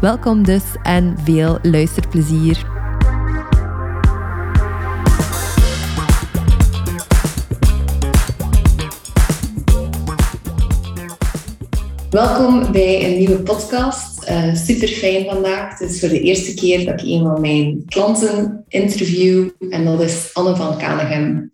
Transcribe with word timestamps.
Welkom 0.00 0.44
dus 0.44 0.62
en 0.82 1.16
veel 1.24 1.58
luisterplezier. 1.62 2.66
Welkom 12.10 12.72
bij 12.72 13.04
een 13.04 13.18
nieuwe 13.18 13.40
podcast. 13.42 14.28
Uh, 14.28 14.54
super 14.54 14.88
fijn 14.88 15.24
vandaag. 15.24 15.78
Het 15.78 15.90
is 15.90 16.00
voor 16.00 16.08
de 16.08 16.20
eerste 16.20 16.54
keer 16.54 16.84
dat 16.84 17.00
ik 17.00 17.06
een 17.06 17.22
van 17.22 17.40
mijn 17.40 17.82
klanten 17.86 18.64
interview 18.68 19.48
en 19.70 19.84
dat 19.84 20.00
is 20.00 20.30
Anne 20.32 20.56
van 20.56 20.78
Kanegem. 20.78 21.50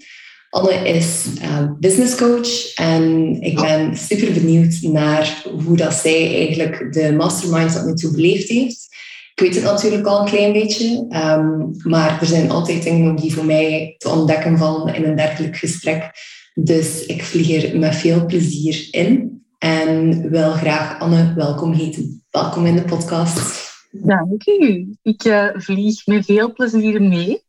Anne 0.54 0.88
is 0.88 1.26
uh, 1.42 1.70
business 1.78 2.14
coach 2.14 2.74
en 2.74 3.36
ik 3.40 3.60
ben 3.60 3.96
super 3.96 4.32
benieuwd 4.32 4.78
naar 4.82 5.42
hoe 5.64 5.76
dat 5.76 5.94
zij 5.94 6.36
eigenlijk 6.36 6.92
de 6.92 7.12
mastermind 7.12 7.72
tot 7.72 7.84
nu 7.84 7.94
toe 7.94 8.10
beleefd 8.10 8.48
heeft. 8.48 8.86
Ik 9.34 9.40
weet 9.40 9.54
het 9.54 9.64
natuurlijk 9.64 10.06
al 10.06 10.20
een 10.20 10.26
klein 10.26 10.52
beetje, 10.52 11.06
um, 11.10 11.70
maar 11.82 12.20
er 12.20 12.26
zijn 12.26 12.50
altijd 12.50 12.82
dingen 12.82 13.16
die 13.16 13.34
voor 13.34 13.44
mij 13.44 13.94
te 13.98 14.08
ontdekken 14.08 14.58
vallen 14.58 14.94
in 14.94 15.04
een 15.04 15.16
dergelijk 15.16 15.56
gesprek. 15.56 16.10
Dus 16.54 17.06
ik 17.06 17.22
vlieg 17.22 17.64
er 17.64 17.78
met 17.78 17.94
veel 17.94 18.26
plezier 18.26 18.88
in 18.90 19.42
en 19.58 20.30
wil 20.30 20.50
graag 20.50 21.00
Anne 21.00 21.32
welkom 21.36 21.72
heten. 21.72 22.24
Welkom 22.30 22.66
in 22.66 22.76
de 22.76 22.84
podcast. 22.84 23.62
Dank 23.90 24.46
u. 24.46 24.94
Ik 25.02 25.24
uh, 25.24 25.48
vlieg 25.54 26.06
met 26.06 26.24
veel 26.24 26.52
plezier 26.52 27.02
mee. 27.02 27.42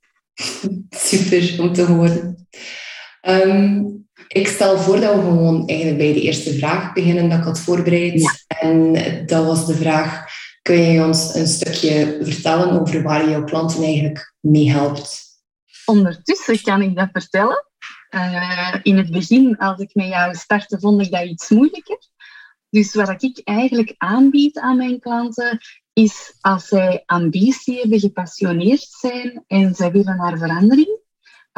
Super 0.89 1.55
om 1.59 1.73
te 1.73 1.83
horen. 1.83 2.47
Um, 3.27 4.07
ik 4.27 4.47
stel 4.47 4.77
voor 4.77 4.99
dat 4.99 5.15
we 5.15 5.21
gewoon 5.21 5.67
eigenlijk 5.67 5.99
bij 5.99 6.13
de 6.13 6.21
eerste 6.21 6.53
vraag 6.53 6.93
beginnen 6.93 7.29
dat 7.29 7.37
ik 7.37 7.43
had 7.43 7.59
voorbereid. 7.59 8.45
En 8.47 8.93
dat 9.25 9.45
was 9.45 9.65
de 9.65 9.75
vraag, 9.75 10.25
kun 10.61 10.81
je 10.81 11.03
ons 11.03 11.35
een 11.35 11.47
stukje 11.47 12.19
vertellen 12.21 12.81
over 12.81 13.03
waar 13.03 13.23
je 13.23 13.29
jouw 13.29 13.43
klanten 13.43 13.83
eigenlijk 13.83 14.33
mee 14.39 14.71
helpt? 14.71 15.23
Ondertussen 15.85 16.61
kan 16.61 16.81
ik 16.81 16.95
dat 16.95 17.09
vertellen. 17.11 17.65
Uh, 18.09 18.75
in 18.83 18.97
het 18.97 19.11
begin, 19.11 19.57
als 19.57 19.79
ik 19.79 19.89
met 19.93 20.07
jou 20.07 20.35
startte, 20.35 20.79
vond 20.79 21.01
ik 21.01 21.11
dat 21.11 21.25
iets 21.25 21.49
moeilijker. 21.49 21.99
Dus 22.69 22.93
wat 22.93 23.23
ik 23.23 23.41
eigenlijk 23.43 23.93
aanbied 23.97 24.59
aan 24.59 24.77
mijn 24.77 24.99
klanten, 24.99 25.59
is 25.93 26.33
als 26.41 26.67
zij 26.67 27.03
ambitie 27.05 27.79
hebben, 27.79 27.99
gepassioneerd 27.99 28.87
zijn 28.99 29.43
en 29.47 29.75
zij 29.75 29.91
willen 29.91 30.17
naar 30.17 30.37
verandering, 30.37 30.99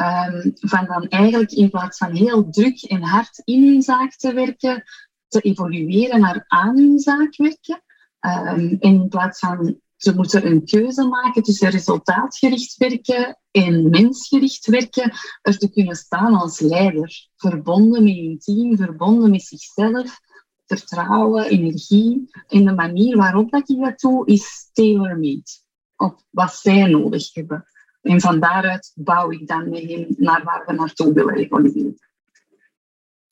Um, 0.00 0.52
van 0.54 0.86
dan 0.86 1.08
eigenlijk 1.08 1.52
in 1.52 1.70
plaats 1.70 1.98
van 1.98 2.14
heel 2.14 2.50
druk 2.50 2.82
en 2.82 3.02
hard 3.02 3.42
in 3.44 3.66
hun 3.68 3.82
zaak 3.82 4.14
te 4.14 4.32
werken, 4.32 4.84
te 5.28 5.40
evolueren 5.40 6.20
naar 6.20 6.44
aan 6.46 6.76
hun 6.76 6.98
zaak 6.98 7.36
werken. 7.36 7.82
Um, 8.20 8.76
en 8.80 8.94
in 8.94 9.08
plaats 9.08 9.38
van 9.38 9.80
ze 9.96 10.14
moeten 10.14 10.46
een 10.46 10.64
keuze 10.64 11.04
maken 11.04 11.42
tussen 11.42 11.70
resultaatgericht 11.70 12.76
werken 12.76 13.38
en 13.50 13.90
mensgericht 13.90 14.66
werken, 14.66 15.12
er 15.42 15.58
te 15.58 15.70
kunnen 15.70 15.96
staan 15.96 16.34
als 16.34 16.60
leider. 16.60 17.28
Verbonden 17.36 18.04
met 18.04 18.16
hun 18.16 18.38
team, 18.38 18.76
verbonden 18.76 19.30
met 19.30 19.42
zichzelf, 19.42 20.20
vertrouwen, 20.66 21.44
energie. 21.44 22.30
En 22.46 22.64
de 22.64 22.74
manier 22.74 23.16
waarop 23.16 23.50
dat 23.50 23.68
ik 23.68 23.80
dat 23.80 24.00
doe, 24.00 24.26
is 24.26 24.70
tailor-made. 24.72 25.50
Op 25.96 26.22
wat 26.30 26.54
zij 26.54 26.86
nodig 26.86 27.34
hebben. 27.34 27.66
En 28.08 28.20
van 28.20 28.40
daaruit 28.40 28.92
bouw 28.94 29.30
ik 29.30 29.46
dan 29.46 29.68
mee 29.68 29.82
in 29.82 30.14
naar 30.18 30.44
waar 30.44 30.62
we 30.66 30.72
naartoe 30.72 31.12
willen 31.12 31.34
evolueren. 31.34 31.98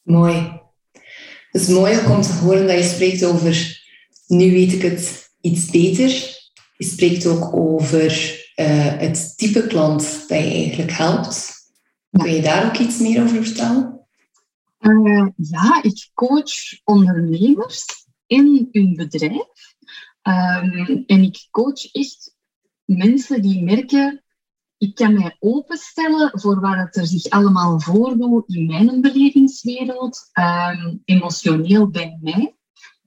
Mooi. 0.02 0.60
Het 1.50 1.62
is 1.62 1.68
mooi 1.68 1.98
om 1.98 2.22
te 2.22 2.32
horen 2.32 2.66
dat 2.66 2.76
je 2.76 2.82
spreekt 2.82 3.24
over, 3.24 3.82
nu 4.26 4.50
weet 4.50 4.72
ik 4.72 4.82
het 4.82 5.30
iets 5.40 5.70
beter. 5.70 6.08
Je 6.76 6.84
spreekt 6.84 7.26
ook 7.26 7.56
over 7.56 8.10
uh, 8.56 8.98
het 8.98 9.38
type 9.38 9.66
klant 9.66 10.02
dat 10.28 10.38
je 10.38 10.52
eigenlijk 10.52 10.92
helpt. 10.92 11.54
Kun 12.10 12.32
je 12.32 12.42
daar 12.42 12.66
ook 12.66 12.76
iets 12.76 12.98
meer 12.98 13.22
over 13.22 13.44
vertellen? 13.44 14.06
Uh, 14.80 15.28
ja, 15.36 15.82
ik 15.82 16.10
coach 16.14 16.80
ondernemers 16.84 17.84
in 18.26 18.68
hun 18.72 18.94
bedrijf. 18.96 19.74
Um, 20.22 21.04
en 21.06 21.22
ik 21.22 21.46
coach 21.50 21.92
echt 21.92 22.34
mensen 22.84 23.42
die 23.42 23.62
merken 23.62 24.24
ik 24.78 24.94
kan 24.94 25.14
mij 25.14 25.36
openstellen 25.38 26.40
voor 26.40 26.60
wat 26.60 26.96
er 26.96 27.06
zich 27.06 27.30
allemaal 27.30 27.80
voordoet 27.80 28.54
in 28.54 28.66
mijn 28.66 29.00
belevingswereld, 29.00 30.30
um, 30.32 31.02
emotioneel 31.04 31.90
bij 31.90 32.18
mij. 32.20 32.56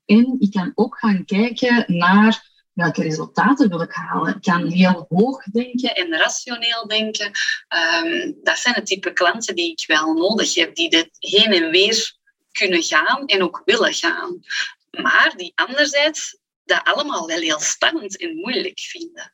En 0.05 0.35
ik 0.39 0.51
kan 0.51 0.71
ook 0.75 0.99
gaan 0.99 1.25
kijken 1.25 1.83
naar 1.87 2.47
welke 2.73 3.01
resultaten 3.01 3.69
wil 3.69 3.81
ik 3.81 3.93
halen. 3.93 4.35
Ik 4.35 4.41
kan 4.41 4.67
heel 4.67 5.05
hoog 5.09 5.43
denken 5.43 5.95
en 5.95 6.17
rationeel 6.17 6.87
denken. 6.87 7.31
Um, 8.05 8.37
dat 8.43 8.57
zijn 8.57 8.75
het 8.75 8.85
type 8.85 9.13
klanten 9.13 9.55
die 9.55 9.71
ik 9.71 9.83
wel 9.87 10.13
nodig 10.13 10.53
heb, 10.53 10.75
die 10.75 10.89
dit 10.89 11.09
heen 11.19 11.53
en 11.53 11.69
weer 11.69 12.17
kunnen 12.51 12.83
gaan 12.83 13.25
en 13.25 13.43
ook 13.43 13.61
willen 13.65 13.93
gaan. 13.93 14.39
Maar 14.91 15.33
die 15.37 15.51
anderzijds 15.55 16.38
dat 16.69 16.81
allemaal 16.83 17.27
wel 17.27 17.39
heel 17.39 17.59
spannend 17.59 18.17
en 18.17 18.35
moeilijk 18.35 18.79
vinden. 18.79 19.33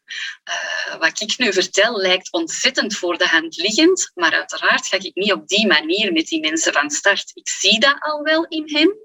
Uh, 0.49 0.99
wat 0.99 1.21
ik 1.21 1.37
nu 1.37 1.53
vertel 1.53 1.97
lijkt 1.97 2.31
ontzettend 2.31 2.95
voor 2.95 3.17
de 3.17 3.27
hand 3.27 3.57
liggend, 3.57 4.11
maar 4.13 4.33
uiteraard 4.33 4.87
ga 4.87 4.97
ik 4.97 5.15
niet 5.15 5.33
op 5.33 5.47
die 5.47 5.67
manier 5.67 6.13
met 6.13 6.27
die 6.27 6.39
mensen 6.39 6.73
van 6.73 6.89
start. 6.89 7.31
Ik 7.33 7.49
zie 7.49 7.79
dat 7.79 7.95
al 7.99 8.23
wel 8.23 8.45
in 8.45 8.63
hen, 8.65 8.95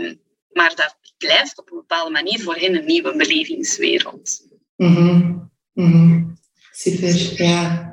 um, 0.00 0.20
maar 0.52 0.74
dat 0.74 0.96
blijft 1.18 1.58
op 1.58 1.70
een 1.70 1.76
bepaalde 1.76 2.10
manier 2.10 2.40
voor 2.40 2.56
hen 2.56 2.74
een 2.74 2.86
nieuwe 2.86 3.16
belevingswereld. 3.16 4.40
Mm 4.76 5.50
-hmm. 5.74 6.38
Super, 6.70 7.42
ja. 7.42 7.88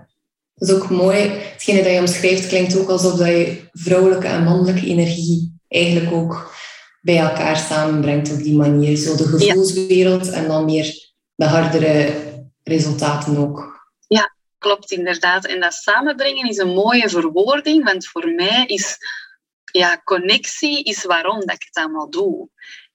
Dat 0.55 0.69
is 0.69 0.75
ook 0.75 0.89
mooi. 0.89 1.17
Hetgene 1.17 1.83
dat 1.83 1.91
je 1.91 1.99
omschrijft 1.99 2.47
klinkt 2.47 2.77
ook 2.77 2.89
alsof 2.89 3.17
dat 3.17 3.27
je 3.27 3.69
vrouwelijke 3.71 4.27
en 4.27 4.43
mannelijke 4.43 4.87
energie 4.87 5.59
eigenlijk 5.67 6.11
ook 6.11 6.55
bij 7.07 7.17
elkaar 7.17 7.57
samenbrengt 7.57 8.31
op 8.31 8.37
die 8.37 8.55
manier. 8.55 8.97
Zo 8.97 9.15
de 9.15 9.27
gevoelswereld 9.27 10.29
en 10.29 10.47
dan 10.47 10.65
meer 10.65 11.13
de 11.35 11.45
hardere 11.45 12.15
resultaten 12.63 13.37
ook. 13.37 13.85
Ja, 14.07 14.35
klopt 14.57 14.91
inderdaad. 14.91 15.45
En 15.45 15.59
dat 15.59 15.73
samenbrengen 15.73 16.49
is 16.49 16.57
een 16.57 16.73
mooie 16.73 17.09
verwoording, 17.09 17.83
want 17.83 18.07
voor 18.07 18.31
mij 18.31 18.65
is 18.65 18.97
ja, 19.71 20.01
connectie 20.03 20.83
is 20.83 21.03
waarom 21.05 21.39
dat 21.39 21.55
ik 21.55 21.63
het 21.71 21.83
allemaal 21.83 22.09
doe. 22.09 22.49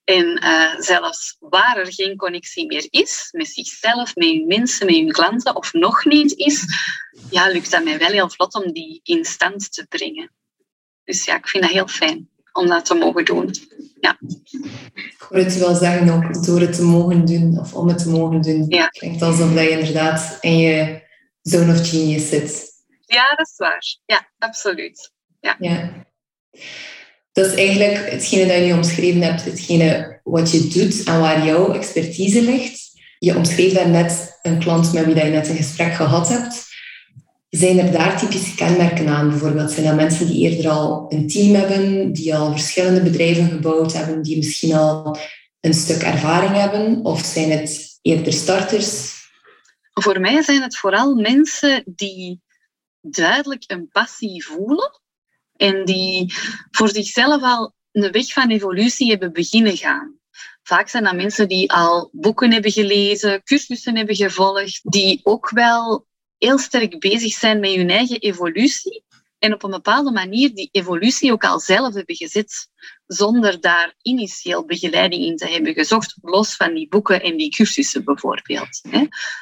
En 0.04 0.44
uh, 0.44 0.80
zelfs 0.80 1.36
waar 1.40 1.76
er 1.76 1.92
geen 1.92 2.16
connectie 2.16 2.66
meer 2.66 2.86
is, 2.90 3.28
met 3.30 3.48
zichzelf, 3.48 4.14
met 4.14 4.28
je 4.28 4.44
mensen, 4.46 4.86
met 4.86 4.96
je 4.96 5.06
klanten, 5.06 5.56
of 5.56 5.72
nog 5.72 6.04
niet 6.04 6.36
is, 6.36 6.64
ja, 7.30 7.46
lukt 7.48 7.70
dat 7.70 7.84
mij 7.84 7.98
wel 7.98 8.10
heel 8.10 8.30
vlot 8.30 8.54
om 8.54 8.72
die 8.72 9.00
in 9.02 9.24
stand 9.24 9.72
te 9.72 9.86
brengen. 9.88 10.32
Dus 11.04 11.24
ja, 11.24 11.36
ik 11.36 11.48
vind 11.48 11.62
dat 11.62 11.72
heel 11.72 11.88
fijn 11.88 12.28
om 12.52 12.66
dat 12.66 12.84
te 12.84 12.94
mogen 12.94 13.24
doen. 13.24 13.54
Ja. 14.02 14.19
Ik 14.94 15.26
hoor 15.28 15.38
het 15.38 15.58
wel 15.58 15.75
zeggen 15.75 16.08
ook 16.08 16.44
door 16.44 16.60
het 16.60 16.72
te 16.75 16.82
mogen 16.82 17.25
doen 17.25 17.58
of 17.58 17.75
om 17.75 17.88
het 17.88 17.99
te 17.99 18.08
mogen 18.08 18.40
doen. 18.40 18.64
Ja. 18.69 18.87
Klinkt 18.87 19.22
alsof 19.22 19.54
je 19.54 19.70
inderdaad 19.70 20.38
in 20.40 20.58
je 20.58 21.02
zone 21.43 21.72
of 21.72 21.88
genius 21.88 22.28
zit. 22.28 22.70
Ja, 23.00 23.34
dat 23.34 23.46
is 23.46 23.56
waar. 23.56 23.96
Ja, 24.04 24.31
absoluut. 24.38 25.12
Ja. 25.40 25.56
ja. 25.58 26.06
Dat 27.32 27.46
is 27.46 27.54
eigenlijk 27.54 28.10
hetgene 28.10 28.46
dat 28.46 28.56
je 28.56 28.62
nu 28.62 28.72
omschreven 28.72 29.22
hebt, 29.22 29.44
hetgene 29.44 30.20
wat 30.22 30.50
je 30.50 30.69
doet 30.69 31.04
en 31.04 31.20
waar 31.20 31.46
jouw 31.46 31.72
expertise 31.72 32.43
ligt. 32.43 32.90
Je 33.19 33.37
omschreef 33.37 33.72
daarnet 33.72 34.38
een 34.43 34.58
klant 34.58 34.93
met 34.93 35.04
wie 35.04 35.14
je 35.14 35.25
net 35.25 35.49
een 35.49 35.56
gesprek 35.56 35.94
gehad 35.94 36.28
hebt. 36.28 36.71
Zijn 37.58 37.78
er 37.78 37.93
daar 37.93 38.19
typische 38.19 38.54
kenmerken 38.54 39.08
aan? 39.08 39.28
Bijvoorbeeld 39.28 39.70
zijn 39.70 39.87
dat 39.87 39.94
mensen 39.94 40.26
die 40.26 40.49
eerder 40.49 40.70
al 40.70 41.06
een 41.08 41.28
team 41.28 41.54
hebben, 41.54 42.12
die 42.12 42.34
al 42.34 42.50
verschillende 42.50 43.02
bedrijven 43.02 43.49
gebouwd 43.49 43.93
hebben, 43.93 44.22
die 44.22 44.37
misschien 44.37 44.72
al 44.75 45.19
een 45.60 45.75
stuk 45.75 46.02
ervaring 46.02 46.54
hebben? 46.54 47.04
Of 47.04 47.25
zijn 47.25 47.50
het 47.50 47.99
eerder 48.02 48.32
starters? 48.32 49.12
Voor 49.93 50.20
mij 50.20 50.43
zijn 50.43 50.62
het 50.62 50.76
vooral 50.76 51.14
mensen 51.14 51.82
die 51.87 52.40
duidelijk 53.00 53.64
een 53.66 53.88
passie 53.88 54.44
voelen 54.44 55.00
en 55.56 55.84
die 55.84 56.34
voor 56.70 56.88
zichzelf 56.88 57.43
al 57.43 57.75
een 57.90 58.12
weg 58.12 58.32
van 58.32 58.50
evolutie 58.50 59.10
hebben 59.10 59.32
beginnen 59.32 59.76
gaan. 59.76 60.19
vaak 60.62 60.88
zijn 60.88 61.04
dat 61.04 61.14
mensen 61.14 61.49
die 61.49 61.72
al 61.72 62.08
boeken 62.12 62.52
hebben 62.52 62.70
gelezen, 62.70 63.43
cursussen 63.43 63.96
hebben 63.96 64.16
gevolgd, 64.16 64.81
die 64.82 65.20
ook 65.22 65.50
wel 65.50 66.06
heel 66.44 66.58
sterk 66.58 66.98
bezig 66.98 67.32
zijn 67.32 67.60
met 67.60 67.74
hun 67.74 67.90
eigen 67.90 68.18
evolutie 68.18 69.04
en 69.38 69.54
op 69.54 69.62
een 69.62 69.70
bepaalde 69.70 70.10
manier 70.10 70.54
die 70.54 70.68
evolutie 70.72 71.32
ook 71.32 71.44
al 71.44 71.60
zelf 71.60 71.94
hebben 71.94 72.16
gezet, 72.16 72.68
zonder 73.06 73.60
daar 73.60 73.94
initieel 74.02 74.64
begeleiding 74.64 75.24
in 75.24 75.36
te 75.36 75.48
hebben 75.48 75.74
gezocht, 75.74 76.16
los 76.22 76.56
van 76.56 76.74
die 76.74 76.88
boeken 76.88 77.22
en 77.22 77.36
die 77.36 77.50
cursussen 77.50 78.04
bijvoorbeeld. 78.04 78.80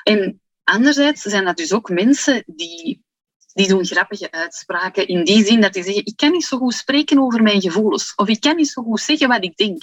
En 0.02 0.40
anderzijds 0.64 1.22
zijn 1.22 1.44
dat 1.44 1.56
dus 1.56 1.72
ook 1.72 1.88
mensen 1.88 2.42
die, 2.46 3.04
die 3.52 3.68
doen 3.68 3.84
grappige 3.84 4.30
uitspraken 4.30 5.06
in 5.06 5.24
die 5.24 5.44
zin 5.44 5.60
dat 5.60 5.72
die 5.72 5.82
zeggen, 5.82 6.06
ik 6.06 6.16
kan 6.16 6.30
niet 6.30 6.44
zo 6.44 6.56
goed 6.56 6.74
spreken 6.74 7.18
over 7.18 7.42
mijn 7.42 7.60
gevoelens, 7.60 8.12
of 8.16 8.28
ik 8.28 8.40
kan 8.40 8.56
niet 8.56 8.70
zo 8.70 8.82
goed 8.82 9.00
zeggen 9.00 9.28
wat 9.28 9.44
ik 9.44 9.56
denk. 9.56 9.82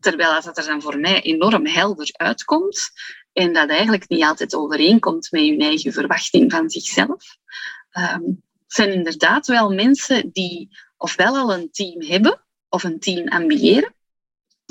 Terwijl 0.00 0.42
dat 0.42 0.58
er 0.58 0.66
dan 0.66 0.82
voor 0.82 0.98
mij 0.98 1.22
enorm 1.22 1.66
helder 1.66 2.08
uitkomt 2.12 2.90
en 3.32 3.52
dat 3.52 3.68
eigenlijk 3.68 4.08
niet 4.08 4.24
altijd 4.24 4.54
overeenkomt 4.54 5.30
met 5.30 5.42
hun 5.42 5.60
eigen 5.60 5.92
verwachting 5.92 6.52
van 6.52 6.70
zichzelf. 6.70 7.36
Um, 7.92 8.42
zijn 8.66 8.92
inderdaad 8.92 9.46
wel 9.46 9.74
mensen 9.74 10.30
die 10.32 10.78
ofwel 10.96 11.36
al 11.36 11.54
een 11.54 11.70
team 11.70 12.02
hebben 12.02 12.44
of 12.68 12.84
een 12.84 12.98
team 12.98 13.28
ambiëren. 13.28 13.94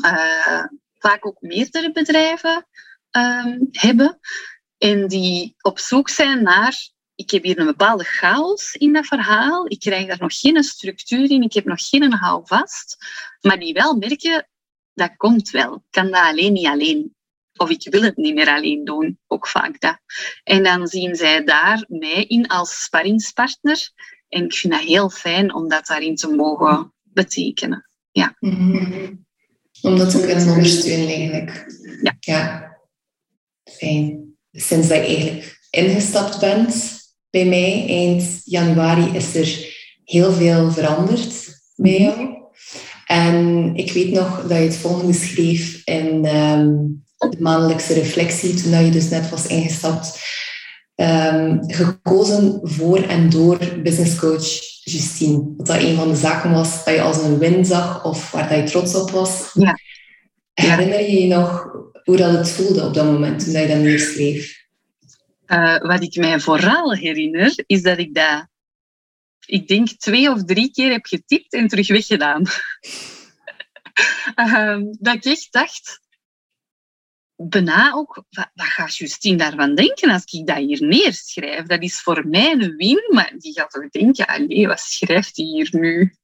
Uh, 0.06 0.64
vaak 0.98 1.26
ook 1.26 1.42
meerdere 1.42 1.92
bedrijven 1.92 2.68
um, 3.12 3.68
hebben 3.72 4.20
en 4.78 5.08
die 5.08 5.56
op 5.62 5.80
zoek 5.80 6.10
zijn 6.10 6.44
naar 6.44 6.96
ik 7.18 7.32
heb 7.32 7.44
hier 7.44 7.60
een 7.60 7.66
bepaalde 7.66 8.04
chaos 8.04 8.74
in 8.74 8.94
dat 8.94 9.06
verhaal. 9.06 9.72
Ik 9.72 9.80
krijg 9.80 10.08
daar 10.08 10.20
nog 10.20 10.40
geen 10.40 10.64
structuur 10.64 11.32
in. 11.32 11.42
Ik 11.42 11.54
heb 11.54 11.66
nog 11.66 11.88
geen 11.88 12.14
houvast. 12.14 12.98
Maar 13.42 13.60
die 13.60 13.74
wel 13.74 13.96
merken, 13.96 14.50
dat 14.94 15.16
komt 15.18 15.50
wel. 15.50 15.76
Ik 15.76 15.82
kan 15.90 16.12
dat 16.12 16.22
alleen 16.22 16.54
niet 16.54 16.68
alleen. 16.68 17.16
Of 17.58 17.70
ik 17.70 17.88
wil 17.90 18.02
het 18.02 18.18
niet 18.18 18.36
meer 18.36 18.48
alleen 18.48 18.86
doen. 18.86 19.20
Ook 19.28 19.48
vaak 19.48 19.80
dat. 19.80 20.00
En 20.44 20.64
dan 20.64 20.88
zien 20.88 21.16
zij 21.16 21.44
daar 21.44 21.86
mij 21.88 22.24
in 22.24 22.48
als 22.48 22.84
sparringspartner. 22.84 23.92
En 24.30 24.44
ik 24.44 24.54
vind 24.54 24.74
dat 24.74 24.82
heel 24.82 25.10
fijn 25.10 25.54
om 25.54 25.70
dat 25.70 25.86
daarin 25.86 26.16
te 26.16 26.28
mogen 26.28 26.94
betekenen. 27.04 27.90
Ja. 28.12 28.36
Mm 28.40 29.26
Om 29.82 29.98
dat 29.98 30.12
te 30.12 30.26
kunnen 30.26 30.50
ondersteunen 30.50 31.08
eigenlijk. 31.08 31.66
Ja. 32.02 32.18
ja. 32.20 32.78
Fijn. 33.64 34.36
Sinds 34.52 34.88
dat 34.88 34.98
je 34.98 35.04
eigenlijk 35.06 35.60
ingestapt 35.70 36.40
bent 36.40 37.00
bij 37.30 37.46
mij, 37.46 37.86
eind 37.88 38.42
januari, 38.44 39.16
is 39.16 39.36
er 39.36 39.76
heel 40.04 40.32
veel 40.32 40.72
veranderd 40.72 41.62
bij 41.76 42.00
jou. 42.00 42.36
En 43.06 43.72
ik 43.76 43.92
weet 43.92 44.12
nog 44.12 44.42
dat 44.42 44.58
je 44.58 44.64
het 44.64 44.78
volgende 44.78 45.14
schreef 45.14 45.82
in 45.86 46.26
ehm, 46.26 46.76
de 47.18 47.38
maandelijkse 47.40 47.94
reflectie, 47.94 48.54
toen 48.54 48.86
je 48.86 48.92
dus 48.92 49.10
net 49.10 49.30
was 49.30 49.48
ingestapt. 49.48 50.20
Um, 50.96 51.60
gekozen 51.68 52.60
voor 52.64 52.98
en 52.98 53.30
door 53.30 53.58
businesscoach 53.84 54.46
Justine. 54.84 55.54
Dat 55.58 55.66
dat 55.66 55.82
een 55.82 55.96
van 55.96 56.08
de 56.08 56.16
zaken 56.16 56.52
was 56.52 56.84
dat 56.84 56.94
je 56.94 57.02
als 57.02 57.22
een 57.22 57.38
win 57.38 57.66
zag 57.66 58.06
of 58.06 58.32
waar 58.32 58.50
dat 58.50 58.58
je 58.58 58.64
trots 58.64 58.96
op 58.96 59.12
was. 59.12 59.50
Ja. 59.54 59.80
Herinner 60.54 61.02
je 61.02 61.22
je 61.22 61.28
nog 61.28 61.76
hoe 62.04 62.18
dat 62.18 62.38
het 62.38 62.50
voelde 62.50 62.84
op 62.84 62.94
dat 62.94 63.06
moment 63.06 63.44
toen 63.44 63.62
je 63.62 63.68
dat 63.68 63.78
neerschreef? 63.78 64.66
Uh, 65.48 65.78
wat 65.78 66.04
ik 66.04 66.16
mij 66.16 66.40
vooral 66.40 66.94
herinner, 66.94 67.64
is 67.66 67.82
dat 67.82 67.98
ik 67.98 68.14
dat, 68.14 68.48
ik 69.46 69.68
denk, 69.68 69.88
twee 69.88 70.32
of 70.32 70.44
drie 70.44 70.72
keer 70.72 70.92
heb 70.92 71.06
getypt 71.06 71.54
en 71.54 71.68
terug 71.68 71.88
weggedaan. 71.88 72.44
uh, 74.36 74.78
dat 75.00 75.16
ik 75.16 75.26
echt 75.26 75.48
dacht, 75.52 76.02
bijna 77.38 77.94
ook, 77.94 78.24
wat, 78.30 78.50
wat 78.54 78.66
gaat 78.66 78.96
Justine 78.96 79.38
daarvan 79.38 79.76
denken 79.76 80.10
als 80.10 80.24
ik 80.26 80.48
dat 80.48 80.58
hier 80.58 80.82
neerschrijf? 80.82 81.66
Dat 81.66 81.82
is 81.82 82.02
voor 82.02 82.28
mij 82.28 82.52
een 82.52 82.76
win, 82.76 83.08
maar 83.10 83.34
die 83.38 83.54
gaat 83.54 83.72
toch 83.72 83.90
denken, 83.90 84.26
allee, 84.26 84.68
wat 84.68 84.80
schrijft 84.80 85.38
hij 85.38 85.46
hier 85.46 85.70
nu? 85.72 86.16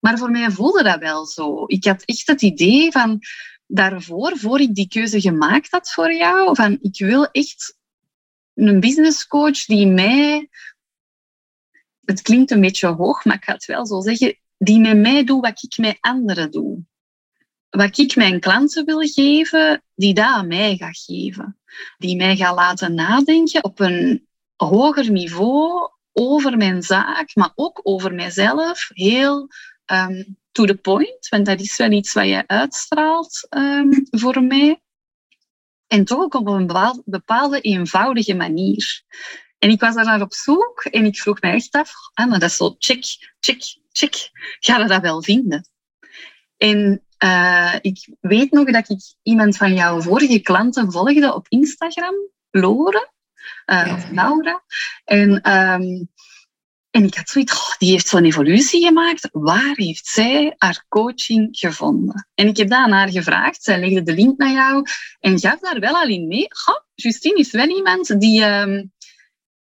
Maar 0.00 0.18
voor 0.18 0.30
mij 0.30 0.50
voelde 0.50 0.82
dat 0.82 0.98
wel 0.98 1.26
zo. 1.26 1.64
Ik 1.66 1.84
had 1.84 2.04
echt 2.04 2.26
het 2.26 2.42
idee 2.42 2.92
van 2.92 3.20
daarvoor, 3.66 4.38
voor 4.38 4.60
ik 4.60 4.74
die 4.74 4.88
keuze 4.88 5.20
gemaakt 5.20 5.70
had 5.70 5.92
voor 5.92 6.12
jou, 6.12 6.54
van 6.54 6.78
ik 6.80 6.98
wil 6.98 7.26
echt 7.30 7.78
een 8.54 8.80
businesscoach 8.80 9.64
die 9.64 9.86
mij, 9.86 10.48
het 12.04 12.22
klinkt 12.22 12.50
een 12.50 12.60
beetje 12.60 12.86
hoog, 12.86 13.24
maar 13.24 13.36
ik 13.36 13.44
ga 13.44 13.52
het 13.52 13.64
wel 13.64 13.86
zo 13.86 14.00
zeggen, 14.00 14.38
die 14.58 14.80
met 14.80 14.96
mij 14.96 15.24
doet 15.24 15.40
wat 15.40 15.62
ik 15.62 15.76
met 15.76 15.96
anderen 16.00 16.50
doe 16.50 16.84
wat 17.74 17.98
ik 17.98 18.16
mijn 18.16 18.40
klanten 18.40 18.84
wil 18.84 19.00
geven, 19.00 19.82
die 19.94 20.14
dat 20.14 20.24
aan 20.24 20.46
mij 20.46 20.76
gaat 20.76 20.98
geven. 20.98 21.58
Die 21.98 22.16
mij 22.16 22.36
gaat 22.36 22.54
laten 22.54 22.94
nadenken 22.94 23.64
op 23.64 23.80
een 23.80 24.26
hoger 24.56 25.10
niveau 25.10 25.90
over 26.12 26.56
mijn 26.56 26.82
zaak, 26.82 27.34
maar 27.34 27.52
ook 27.54 27.80
over 27.82 28.14
mijzelf. 28.14 28.88
Heel 28.92 29.48
um, 29.86 30.36
to 30.52 30.64
the 30.64 30.74
point, 30.74 31.28
want 31.28 31.46
dat 31.46 31.60
is 31.60 31.76
wel 31.76 31.90
iets 31.90 32.12
wat 32.12 32.26
je 32.26 32.46
uitstraalt 32.46 33.46
um, 33.50 34.06
voor 34.10 34.42
mij. 34.42 34.80
En 35.86 36.04
toch 36.04 36.18
ook 36.18 36.34
op 36.34 36.46
een 36.46 37.02
bepaalde 37.04 37.60
eenvoudige 37.60 38.34
manier. 38.34 39.02
En 39.58 39.70
ik 39.70 39.80
was 39.80 39.94
daar 39.94 40.04
naar 40.04 40.20
op 40.20 40.34
zoek 40.34 40.84
en 40.90 41.04
ik 41.04 41.16
vroeg 41.16 41.40
me 41.40 41.50
echt 41.50 41.74
af, 41.74 41.92
ah, 42.12 42.30
dat 42.30 42.42
is 42.42 42.56
zo 42.56 42.74
check, 42.78 43.04
check, 43.40 43.62
check. 43.92 44.30
Ga 44.60 44.78
je 44.78 44.88
dat 44.88 45.02
wel 45.02 45.22
vinden? 45.22 45.68
En 46.56 47.04
uh, 47.24 47.74
ik 47.80 48.08
weet 48.20 48.50
nog 48.50 48.70
dat 48.70 48.88
ik 48.88 49.00
iemand 49.22 49.56
van 49.56 49.74
jouw 49.74 50.00
vorige 50.00 50.38
klanten 50.38 50.92
volgde 50.92 51.34
op 51.34 51.46
Instagram, 51.48 52.14
Lore, 52.50 53.12
uh, 53.66 53.92
of 53.96 54.10
Laura. 54.10 54.64
En, 55.04 55.30
um, 55.52 56.08
en 56.90 57.04
ik 57.04 57.14
had 57.14 57.28
zoiets, 57.28 57.52
oh, 57.52 57.76
die 57.78 57.90
heeft 57.90 58.08
zo'n 58.08 58.24
evolutie 58.24 58.86
gemaakt. 58.86 59.28
Waar 59.32 59.74
heeft 59.74 60.06
zij 60.06 60.54
haar 60.58 60.84
coaching 60.88 61.48
gevonden? 61.50 62.28
En 62.34 62.46
ik 62.46 62.56
heb 62.56 62.68
dat 62.68 62.78
aan 62.78 62.92
haar 62.92 63.10
gevraagd. 63.10 63.62
Zij 63.62 63.80
legde 63.80 64.02
de 64.02 64.14
link 64.14 64.38
naar 64.38 64.52
jou 64.52 64.86
en 65.20 65.38
gaf 65.38 65.60
daar 65.60 65.80
wel 65.80 65.94
al 65.94 66.08
in 66.08 66.26
mee. 66.26 66.48
Oh, 66.66 66.80
Justine 66.94 67.38
is 67.38 67.50
wel 67.50 67.68
iemand 67.68 68.20
die 68.20 68.44
um, 68.44 68.92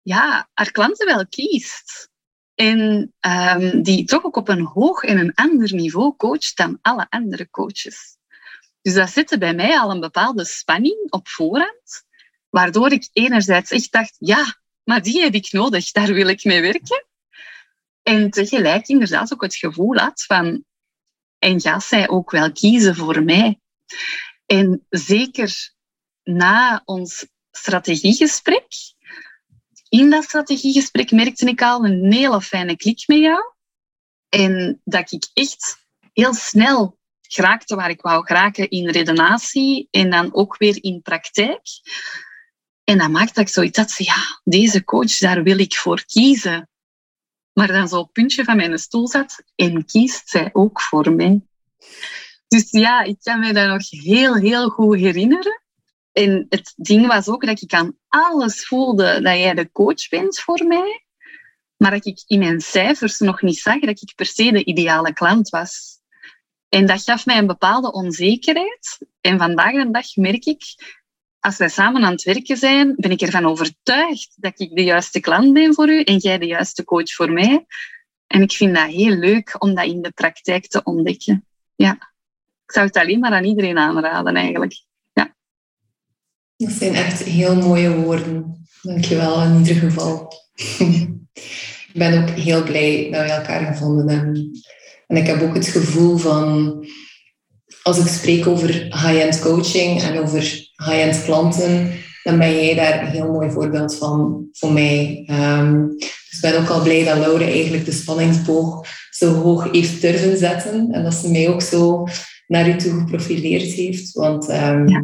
ja, 0.01 0.49
haar 0.53 0.71
klanten 0.71 1.05
wel 1.05 1.27
kiest. 1.27 2.09
En 2.57 3.13
um, 3.19 3.83
die 3.83 4.05
toch 4.05 4.23
ook 4.23 4.35
op 4.35 4.47
een 4.49 4.65
hoog 4.65 5.03
en 5.03 5.17
een 5.17 5.33
ander 5.33 5.73
niveau 5.73 6.15
coacht 6.15 6.57
dan 6.57 6.79
alle 6.81 7.07
andere 7.09 7.49
coaches. 7.49 8.17
Dus 8.81 8.93
dat 8.93 9.09
zette 9.09 9.37
bij 9.37 9.53
mij 9.53 9.79
al 9.79 9.91
een 9.91 9.99
bepaalde 9.99 10.45
spanning 10.45 11.07
op 11.09 11.27
voorhand, 11.27 12.05
waardoor 12.49 12.91
ik 12.91 13.09
enerzijds 13.13 13.71
echt 13.71 13.91
dacht, 13.91 14.15
ja, 14.19 14.55
maar 14.83 15.01
die 15.01 15.21
heb 15.21 15.33
ik 15.33 15.51
nodig, 15.51 15.91
daar 15.91 16.13
wil 16.13 16.27
ik 16.27 16.43
mee 16.43 16.61
werken. 16.61 17.05
En 18.03 18.29
tegelijk 18.29 18.87
inderdaad 18.87 19.33
ook 19.33 19.41
het 19.41 19.55
gevoel 19.55 19.95
had 19.95 20.23
van, 20.23 20.65
en 21.39 21.61
gaat 21.61 21.83
zij 21.83 22.09
ook 22.09 22.31
wel 22.31 22.51
kiezen 22.51 22.95
voor 22.95 23.23
mij? 23.23 23.59
En 24.45 24.85
zeker 24.89 25.73
na 26.23 26.81
ons 26.85 27.27
strategiegesprek 27.51 28.67
in 29.89 30.09
dat 30.09 30.23
strategiegesprek 30.23 31.11
merkte 31.11 31.45
ik 31.45 31.61
al 31.61 31.85
een 31.85 32.13
hele 32.13 32.41
fijne 32.41 32.75
klik 32.75 33.03
met 33.07 33.17
jou. 33.17 33.43
En 34.29 34.81
dat 34.83 35.11
ik 35.11 35.29
echt 35.33 35.85
heel 36.13 36.33
snel 36.33 36.97
geraakte 37.21 37.75
waar 37.75 37.89
ik 37.89 38.01
wou 38.01 38.25
geraken 38.25 38.69
in 38.69 38.89
redenatie 38.89 39.87
en 39.91 40.09
dan 40.09 40.33
ook 40.33 40.57
weer 40.57 40.83
in 40.83 41.01
praktijk. 41.01 41.61
En 42.83 42.97
dat 42.97 43.09
maakte 43.09 43.33
dat 43.33 43.47
ik 43.47 43.53
zoiets 43.53 43.77
had, 43.77 43.95
ja, 43.97 44.41
deze 44.43 44.83
coach, 44.83 45.17
daar 45.17 45.43
wil 45.43 45.59
ik 45.59 45.75
voor 45.75 46.05
kiezen. 46.05 46.69
Maar 47.53 47.67
dan 47.67 47.87
zo 47.87 47.97
op 47.97 48.13
puntje 48.13 48.43
van 48.43 48.55
mijn 48.55 48.79
stoel 48.79 49.07
zat 49.07 49.43
en 49.55 49.85
kiest 49.85 50.29
zij 50.29 50.49
ook 50.53 50.81
voor 50.81 51.11
mij. 51.13 51.41
Dus 52.47 52.67
ja, 52.69 53.01
ik 53.01 53.17
kan 53.21 53.39
me 53.39 53.53
dat 53.53 53.67
nog 53.67 53.89
heel, 53.89 54.35
heel 54.35 54.69
goed 54.69 54.97
herinneren. 54.97 55.61
En 56.17 56.45
het 56.49 56.73
ding 56.75 57.07
was 57.07 57.27
ook 57.27 57.45
dat 57.45 57.61
ik 57.61 57.73
aan 57.73 57.97
alles 58.07 58.67
voelde 58.67 59.21
dat 59.21 59.37
jij 59.37 59.53
de 59.53 59.71
coach 59.71 60.09
bent 60.09 60.39
voor 60.39 60.65
mij, 60.65 61.05
maar 61.75 61.91
dat 61.91 62.05
ik 62.05 62.23
in 62.27 62.39
mijn 62.39 62.61
cijfers 62.61 63.19
nog 63.19 63.41
niet 63.41 63.59
zag 63.59 63.79
dat 63.79 64.01
ik 64.01 64.13
per 64.15 64.25
se 64.25 64.51
de 64.51 64.63
ideale 64.63 65.13
klant 65.13 65.49
was. 65.49 65.99
En 66.69 66.85
dat 66.85 67.03
gaf 67.03 67.25
mij 67.25 67.37
een 67.37 67.47
bepaalde 67.47 67.91
onzekerheid. 67.91 68.97
En 69.21 69.37
vandaag 69.37 69.71
de 69.71 69.91
dag 69.91 70.15
merk 70.15 70.45
ik, 70.45 70.63
als 71.39 71.57
wij 71.57 71.69
samen 71.69 72.03
aan 72.03 72.11
het 72.11 72.23
werken 72.23 72.57
zijn, 72.57 72.93
ben 72.95 73.11
ik 73.11 73.21
ervan 73.21 73.45
overtuigd 73.45 74.33
dat 74.35 74.59
ik 74.59 74.75
de 74.75 74.83
juiste 74.83 75.19
klant 75.19 75.53
ben 75.53 75.73
voor 75.73 75.89
u 75.89 76.01
en 76.01 76.17
jij 76.17 76.37
de 76.37 76.45
juiste 76.45 76.83
coach 76.83 77.13
voor 77.13 77.31
mij. 77.31 77.65
En 78.27 78.41
ik 78.41 78.51
vind 78.51 78.75
dat 78.75 78.87
heel 78.87 79.15
leuk 79.15 79.55
om 79.63 79.75
dat 79.75 79.85
in 79.85 80.01
de 80.01 80.11
praktijk 80.11 80.67
te 80.67 80.83
ontdekken. 80.83 81.45
Ja, 81.75 81.93
ik 82.65 82.71
zou 82.71 82.85
het 82.85 82.97
alleen 82.97 83.19
maar 83.19 83.31
aan 83.31 83.43
iedereen 83.43 83.77
aanraden 83.77 84.35
eigenlijk. 84.35 84.85
Dat 86.57 86.71
zijn 86.71 86.95
echt 86.95 87.23
heel 87.23 87.55
mooie 87.55 87.95
woorden. 87.95 88.67
Dankjewel 88.81 89.43
in 89.43 89.57
ieder 89.57 89.75
geval. 89.75 90.33
ik 90.77 91.93
ben 91.93 92.21
ook 92.21 92.29
heel 92.29 92.63
blij 92.63 93.07
dat 93.11 93.21
we 93.21 93.31
elkaar 93.31 93.65
gevonden 93.73 94.09
hebben. 94.09 94.51
En 95.07 95.17
ik 95.17 95.27
heb 95.27 95.41
ook 95.41 95.55
het 95.55 95.67
gevoel 95.67 96.17
van, 96.17 96.75
als 97.83 97.99
ik 97.99 98.07
spreek 98.07 98.47
over 98.47 98.69
high-end 98.73 99.39
coaching 99.39 100.01
en 100.01 100.19
over 100.19 100.41
high-end 100.85 101.23
klanten, 101.23 101.91
dan 102.23 102.37
ben 102.37 102.65
jij 102.65 102.75
daar 102.75 103.01
een 103.01 103.11
heel 103.11 103.31
mooi 103.31 103.51
voorbeeld 103.51 103.95
van 103.95 104.47
voor 104.51 104.71
mij. 104.71 105.29
Um, 105.31 105.95
dus 105.97 106.31
ik 106.31 106.41
ben 106.41 106.59
ook 106.61 106.69
al 106.69 106.81
blij 106.81 107.03
dat 107.03 107.17
Laure 107.17 107.45
eigenlijk 107.45 107.85
de 107.85 107.91
spanningsboog 107.91 108.87
zo 109.09 109.33
hoog 109.33 109.71
heeft 109.71 110.01
durven 110.01 110.37
zetten 110.37 110.91
en 110.91 111.03
dat 111.03 111.13
ze 111.13 111.31
mij 111.31 111.49
ook 111.49 111.61
zo 111.61 112.07
naar 112.47 112.69
u 112.69 112.75
toe 112.75 112.99
geprofileerd 112.99 113.71
heeft. 113.71 114.11
Want 114.11 114.49
um, 114.49 114.87
ja. 114.87 115.03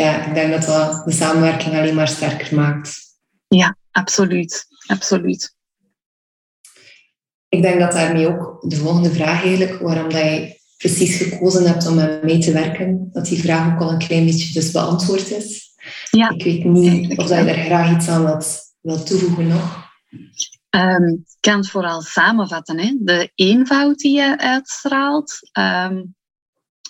Ja. 0.00 0.26
ik 0.26 0.34
denk 0.34 0.52
dat 0.52 0.64
dat 0.64 1.04
de 1.04 1.12
samenwerking 1.12 1.74
alleen 1.74 1.94
maar 1.94 2.08
sterker 2.08 2.54
maakt. 2.54 3.00
Ja, 3.48 3.76
absoluut. 3.90 4.66
absoluut. 4.86 5.56
Ik 7.48 7.62
denk 7.62 7.80
dat 7.80 7.92
daarmee 7.92 8.26
ook 8.26 8.70
de 8.70 8.76
volgende 8.76 9.10
vraag 9.10 9.44
eigenlijk, 9.44 9.80
waarom 9.80 10.08
dat 10.08 10.22
je 10.22 10.60
precies 10.76 11.16
gekozen 11.16 11.66
hebt 11.66 11.86
om 11.86 11.94
met 11.94 12.22
mij 12.22 12.40
te 12.40 12.52
werken, 12.52 13.08
dat 13.12 13.26
die 13.26 13.40
vraag 13.40 13.74
ook 13.74 13.80
al 13.80 13.90
een 13.92 13.98
klein 13.98 14.24
beetje 14.24 14.52
dus 14.52 14.70
beantwoord 14.70 15.30
is. 15.30 15.74
Ja. 16.10 16.30
Ik 16.30 16.44
weet 16.44 16.64
niet 16.64 17.18
of 17.18 17.28
je 17.28 17.44
daar 17.44 17.54
graag 17.54 17.96
iets 17.96 18.08
aan 18.08 18.24
wilt, 18.24 18.60
wilt 18.80 19.06
toevoegen 19.06 19.46
nog. 19.46 19.90
Um, 20.70 21.08
ik 21.12 21.36
kan 21.40 21.56
het 21.56 21.70
vooral 21.70 22.00
samenvatten. 22.00 22.78
Hè. 22.78 22.96
De 22.98 23.30
eenvoud 23.34 23.98
die 23.98 24.16
je 24.16 24.38
uitstraalt. 24.38 25.38
Um, 25.58 26.14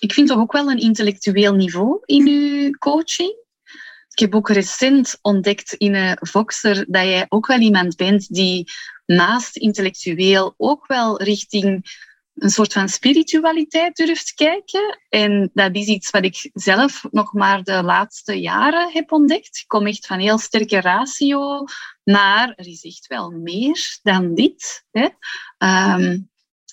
ik 0.03 0.13
vind 0.13 0.29
toch 0.29 0.39
ook 0.39 0.53
wel 0.53 0.71
een 0.71 0.79
intellectueel 0.79 1.55
niveau 1.55 2.01
in 2.05 2.27
uw 2.27 2.71
coaching. 2.71 3.37
Ik 4.09 4.19
heb 4.19 4.35
ook 4.35 4.49
recent 4.49 5.19
ontdekt 5.21 5.73
in 5.73 5.95
een 5.95 6.17
Voxer 6.21 6.85
dat 6.89 7.03
jij 7.03 7.27
ook 7.29 7.47
wel 7.47 7.59
iemand 7.59 7.97
bent 7.97 8.35
die 8.35 8.71
naast 9.07 9.57
intellectueel 9.57 10.55
ook 10.57 10.87
wel 10.87 11.23
richting 11.23 11.99
een 12.35 12.51
soort 12.51 12.73
van 12.73 12.89
spiritualiteit 12.89 13.97
durft 13.97 14.35
kijken. 14.35 14.99
En 15.09 15.51
dat 15.55 15.75
is 15.77 15.87
iets 15.87 16.11
wat 16.11 16.25
ik 16.25 16.51
zelf 16.53 17.05
nog 17.11 17.33
maar 17.33 17.63
de 17.63 17.83
laatste 17.83 18.41
jaren 18.41 18.93
heb 18.93 19.13
ontdekt. 19.13 19.59
Ik 19.59 19.69
kom 19.69 19.87
echt 19.87 20.07
van 20.07 20.19
heel 20.19 20.39
sterke 20.39 20.81
ratio 20.81 21.65
naar, 22.05 22.53
er 22.57 22.67
is 22.67 22.85
echt 22.85 23.07
wel 23.07 23.31
meer 23.31 23.99
dan 24.03 24.35
dit. 24.35 24.85
Hè. 24.91 25.09
Ehm, 25.59 26.19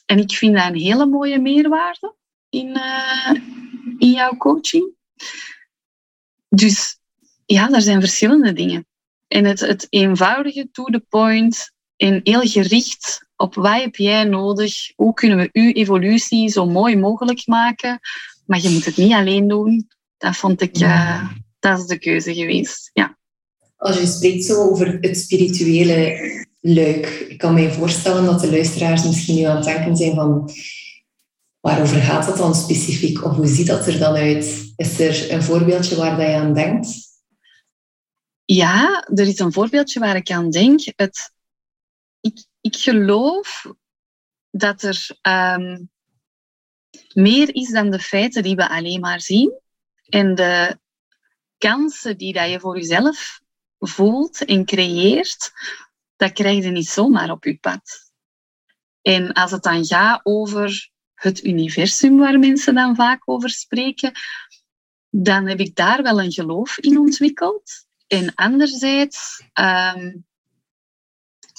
en 0.06 0.18
ik 0.20 0.32
vind 0.32 0.56
dat 0.56 0.66
een 0.66 0.80
hele 0.80 1.06
mooie 1.06 1.40
meerwaarde 1.40 2.18
in, 2.50 2.68
uh, 2.68 3.34
in 3.98 4.12
jouw 4.12 4.38
coaching. 4.38 4.92
Dus 6.50 7.00
ja, 7.46 7.72
er 7.72 7.82
zijn 7.82 8.00
verschillende 8.00 8.54
dingen. 8.54 8.88
En 9.28 9.46
het, 9.46 9.60
het 9.60 9.88
eenvoudige, 9.90 10.70
to 10.72 10.84
the 10.84 11.06
point 11.10 11.72
en 11.98 12.20
heel 12.24 12.42
gericht 12.42 13.28
op 13.36 13.56
wat 13.56 13.82
heb 13.82 13.96
jij 13.96 14.24
nodig, 14.24 14.92
hoe 14.96 15.14
kunnen 15.14 15.38
we 15.38 15.50
uw 15.52 15.72
evolutie 15.72 16.50
zo 16.50 16.66
mooi 16.66 16.98
mogelijk 16.98 17.48
maken. 17.48 18.00
Maar 18.46 18.62
je 18.62 18.70
moet 18.70 18.86
het 18.86 18.98
niet 18.98 19.14
alleen 19.14 19.48
doen. 19.48 19.88
Dat 20.18 20.36
vond 20.36 20.62
ik, 20.62 20.80
uh, 20.80 21.30
dat 21.60 21.80
is 21.80 21.86
de 21.86 22.00
keuze 22.00 22.34
geweest. 22.34 22.90
Ja. 22.94 23.18
Als 23.78 24.00
je 24.00 24.06
spreekt 24.06 24.46
zo 24.46 24.70
over 24.70 24.98
het 25.02 25.18
spirituele 25.18 26.18
luik, 26.60 27.06
ik 27.30 27.38
kan 27.38 27.54
me 27.54 27.72
voorstellen 27.72 28.26
dat 28.26 28.40
de 28.40 28.52
luisteraars 28.52 29.04
misschien 29.04 29.36
nu 29.36 29.44
aan 29.44 29.56
het 29.56 29.66
denken 29.66 29.96
zijn 29.96 30.16
van 30.16 30.50
waarover 31.60 32.02
gaat 32.02 32.26
dat 32.26 32.38
dan 32.38 32.56
specifiek? 32.56 33.24
Of 33.24 33.36
hoe 33.36 33.48
ziet 33.48 33.68
dat 33.68 33.88
er 33.88 34.00
dan 34.00 34.16
uit? 34.16 34.74
Is 34.76 35.00
er 35.00 35.32
een 35.32 35.44
voorbeeldje 35.44 35.96
waar 35.96 36.22
je 36.22 36.36
aan 36.36 36.54
denkt? 36.54 37.08
Ja, 38.46 39.08
er 39.08 39.28
is 39.28 39.40
een 39.40 39.54
voorbeeldje 39.54 40.00
waar 40.00 40.16
ik 40.16 40.32
aan 40.32 40.50
denk. 40.50 40.82
Het, 40.96 41.34
ik, 42.20 42.46
ik 42.62 42.76
geloof 42.76 43.66
dat 44.52 44.82
er 44.82 45.18
ehm, 45.22 45.78
meer 47.14 47.56
is 47.56 47.70
dan 47.70 47.90
de 47.90 48.00
feiten 48.00 48.44
die 48.44 48.56
we 48.56 48.70
alleen 48.70 49.00
maar 49.00 49.22
zien. 49.22 49.60
En 50.06 50.36
de 50.36 50.80
kansen 51.58 52.18
die 52.18 52.34
dat 52.34 52.50
je 52.50 52.60
voor 52.60 52.78
jezelf 52.78 53.42
voelt 53.80 54.46
en 54.46 54.66
creëert, 54.66 55.52
dat 56.16 56.32
krijg 56.32 56.64
je 56.64 56.70
niet 56.70 56.90
zomaar 56.90 57.32
op 57.32 57.44
je 57.44 57.58
pad. 57.58 58.12
En 59.02 59.34
als 59.34 59.52
het 59.52 59.64
dan 59.64 59.86
gaat 59.86 60.20
over 60.24 60.92
het 61.20 61.44
universum 61.44 62.18
waar 62.18 62.40
mensen 62.40 62.76
dan 62.76 62.96
vaak 62.96 63.22
over 63.26 63.50
spreken, 63.50 64.12
dan 65.10 65.48
heb 65.48 65.60
ik 65.60 65.76
daar 65.76 66.04
wel 66.04 66.22
een 66.22 66.32
geloof 66.32 66.78
in 66.78 67.00
ontwikkeld. 67.00 67.72
En 68.08 68.34
anderzijds 68.36 69.44
ehm, 69.54 70.16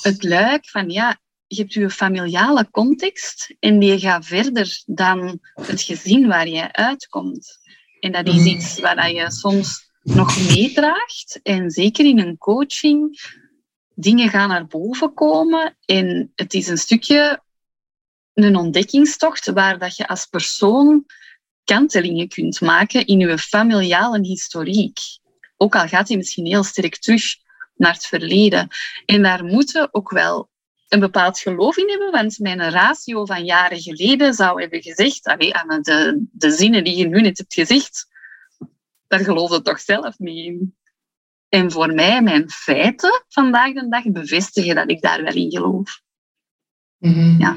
het 0.00 0.22
luik 0.22 0.68
van 0.68 0.90
ja, 0.90 1.20
je 1.46 1.60
hebt 1.60 1.72
je 1.72 1.90
familiale 1.90 2.70
context 2.70 3.54
en 3.58 3.78
die 3.78 3.98
gaat 3.98 4.26
verder 4.26 4.82
dan 4.86 5.38
het 5.54 5.82
gezin 5.82 6.26
waar 6.26 6.48
je 6.48 6.72
uitkomt. 6.72 7.58
En 8.00 8.12
dat 8.12 8.26
is 8.26 8.34
mhm. 8.34 8.46
iets 8.46 8.80
waar 8.80 9.12
je 9.12 9.30
soms 9.30 9.90
nog 10.02 10.48
meedraagt. 10.48 11.40
En 11.42 11.70
zeker 11.70 12.04
in 12.04 12.18
een 12.18 12.38
coaching, 12.38 13.20
dingen 13.94 14.28
gaan 14.28 14.48
naar 14.48 14.66
boven 14.66 15.14
komen. 15.14 15.76
En 15.84 16.32
het 16.34 16.54
is 16.54 16.68
een 16.68 16.78
stukje 16.78 17.42
een 18.42 18.56
ontdekkingstocht 18.56 19.50
waar 19.50 19.78
dat 19.78 19.96
je 19.96 20.08
als 20.08 20.26
persoon 20.26 21.06
kantelingen 21.64 22.28
kunt 22.28 22.60
maken 22.60 23.06
in 23.06 23.18
je 23.18 23.38
familiale 23.38 24.20
historiek. 24.20 24.98
Ook 25.56 25.74
al 25.74 25.88
gaat 25.88 26.06
die 26.06 26.16
misschien 26.16 26.46
heel 26.46 26.62
sterk 26.62 26.96
terug 26.96 27.22
naar 27.74 27.92
het 27.92 28.06
verleden. 28.06 28.68
En 29.06 29.22
daar 29.22 29.44
moeten 29.44 29.94
ook 29.94 30.10
wel 30.10 30.50
een 30.88 31.00
bepaald 31.00 31.38
geloof 31.38 31.76
in 31.76 31.88
hebben, 31.88 32.10
want 32.10 32.38
mijn 32.38 32.70
ratio 32.70 33.24
van 33.24 33.44
jaren 33.44 33.80
geleden 33.80 34.34
zou 34.34 34.60
hebben 34.60 34.82
gezegd, 34.82 35.26
allee, 35.26 35.54
aan 35.54 35.82
de, 35.82 36.26
de 36.32 36.50
zinnen 36.50 36.84
die 36.84 36.96
je 36.96 37.06
nu 37.06 37.20
net 37.20 37.38
hebt 37.38 37.54
gezegd, 37.54 38.06
daar 39.06 39.20
geloof 39.20 39.50
je 39.50 39.62
toch 39.62 39.80
zelf 39.80 40.18
niet 40.18 40.46
in. 40.46 40.74
En 41.48 41.70
voor 41.70 41.94
mij, 41.94 42.22
mijn 42.22 42.50
feiten 42.50 43.24
vandaag 43.28 43.72
de 43.72 43.88
dag 43.88 44.02
bevestigen 44.04 44.74
dat 44.74 44.90
ik 44.90 45.02
daar 45.02 45.22
wel 45.22 45.34
in 45.34 45.50
geloof. 45.50 46.00
Mhm. 46.98 47.40
Ja. 47.40 47.56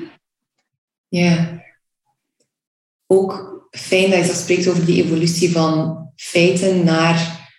Ja. 1.14 1.64
Ook 3.08 3.68
fijn 3.72 4.10
dat 4.10 4.20
je 4.20 4.26
zo 4.26 4.34
spreekt 4.34 4.68
over 4.68 4.86
die 4.86 5.04
evolutie 5.04 5.52
van 5.52 6.04
feiten 6.16 6.84
naar 6.84 7.50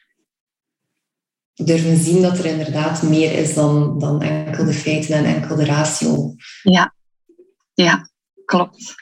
durven 1.55 1.97
zien 1.97 2.23
dat 2.23 2.39
er 2.39 2.45
inderdaad 2.45 3.03
meer 3.03 3.33
is 3.33 3.55
dan, 3.55 3.99
dan 3.99 4.23
enkel 4.23 4.65
de 4.65 4.73
feiten 4.73 5.15
en 5.15 5.25
enkel 5.25 5.57
de 5.57 5.65
ratio. 5.65 6.35
Ja, 6.63 6.95
ja, 7.75 8.11
klopt. 8.45 8.95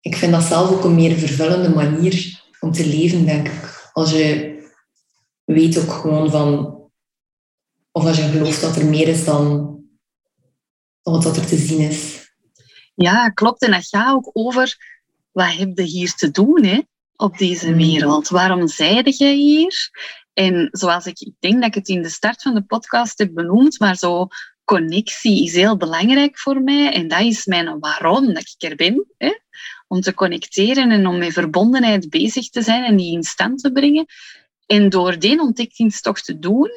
Ik 0.00 0.16
vind 0.16 0.32
dat 0.32 0.42
zelf 0.42 0.70
ook 0.70 0.84
een 0.84 0.94
meer 0.94 1.18
vervullende 1.18 1.68
manier 1.68 2.42
om 2.60 2.72
te 2.72 2.86
leven, 2.86 3.26
denk 3.26 3.48
ik. 3.48 3.90
Als 3.92 4.10
je 4.10 4.54
weet 5.44 5.78
ook 5.78 5.92
gewoon 5.92 6.30
van, 6.30 6.80
of 7.92 8.04
als 8.04 8.16
je 8.16 8.22
gelooft 8.22 8.60
dat 8.60 8.76
er 8.76 8.86
meer 8.86 9.08
is 9.08 9.24
dan, 9.24 9.44
dan 11.02 11.22
wat 11.22 11.36
er 11.36 11.46
te 11.46 11.56
zien 11.56 11.80
is. 11.80 12.15
Ja, 12.96 13.28
klopt. 13.28 13.62
En 13.62 13.70
dat 13.70 13.86
gaat 13.86 14.14
ook 14.14 14.30
over, 14.32 14.76
wat 15.32 15.52
heb 15.52 15.78
je 15.78 15.82
hier 15.82 16.12
te 16.12 16.30
doen 16.30 16.64
hè, 16.64 16.80
op 17.16 17.38
deze 17.38 17.70
mm. 17.70 17.76
wereld? 17.76 18.28
Waarom 18.28 18.68
zijde 18.68 19.10
jij 19.10 19.34
hier? 19.34 19.90
En 20.32 20.68
zoals 20.72 21.06
ik, 21.06 21.20
ik 21.20 21.34
denk 21.38 21.54
dat 21.54 21.64
ik 21.64 21.74
het 21.74 21.88
in 21.88 22.02
de 22.02 22.08
start 22.08 22.42
van 22.42 22.54
de 22.54 22.62
podcast 22.62 23.18
heb 23.18 23.34
benoemd, 23.34 23.78
maar 23.78 23.96
zo 23.96 24.28
connectie 24.64 25.44
is 25.44 25.54
heel 25.54 25.76
belangrijk 25.76 26.38
voor 26.38 26.62
mij. 26.62 26.92
En 26.92 27.08
dat 27.08 27.20
is 27.20 27.46
mijn 27.46 27.78
waarom 27.78 28.34
dat 28.34 28.54
ik 28.56 28.70
er 28.70 28.76
ben. 28.76 29.06
Hè? 29.18 29.32
Om 29.88 30.00
te 30.00 30.14
connecteren 30.14 30.90
en 30.90 31.06
om 31.06 31.18
met 31.18 31.32
verbondenheid 31.32 32.10
bezig 32.10 32.48
te 32.48 32.62
zijn 32.62 32.84
en 32.84 32.96
die 32.96 33.12
in 33.12 33.22
stand 33.22 33.60
te 33.60 33.72
brengen. 33.72 34.06
En 34.66 34.88
door 34.88 35.18
die 35.18 35.40
ontdekkingstocht 35.40 36.24
te 36.24 36.38
doen, 36.38 36.70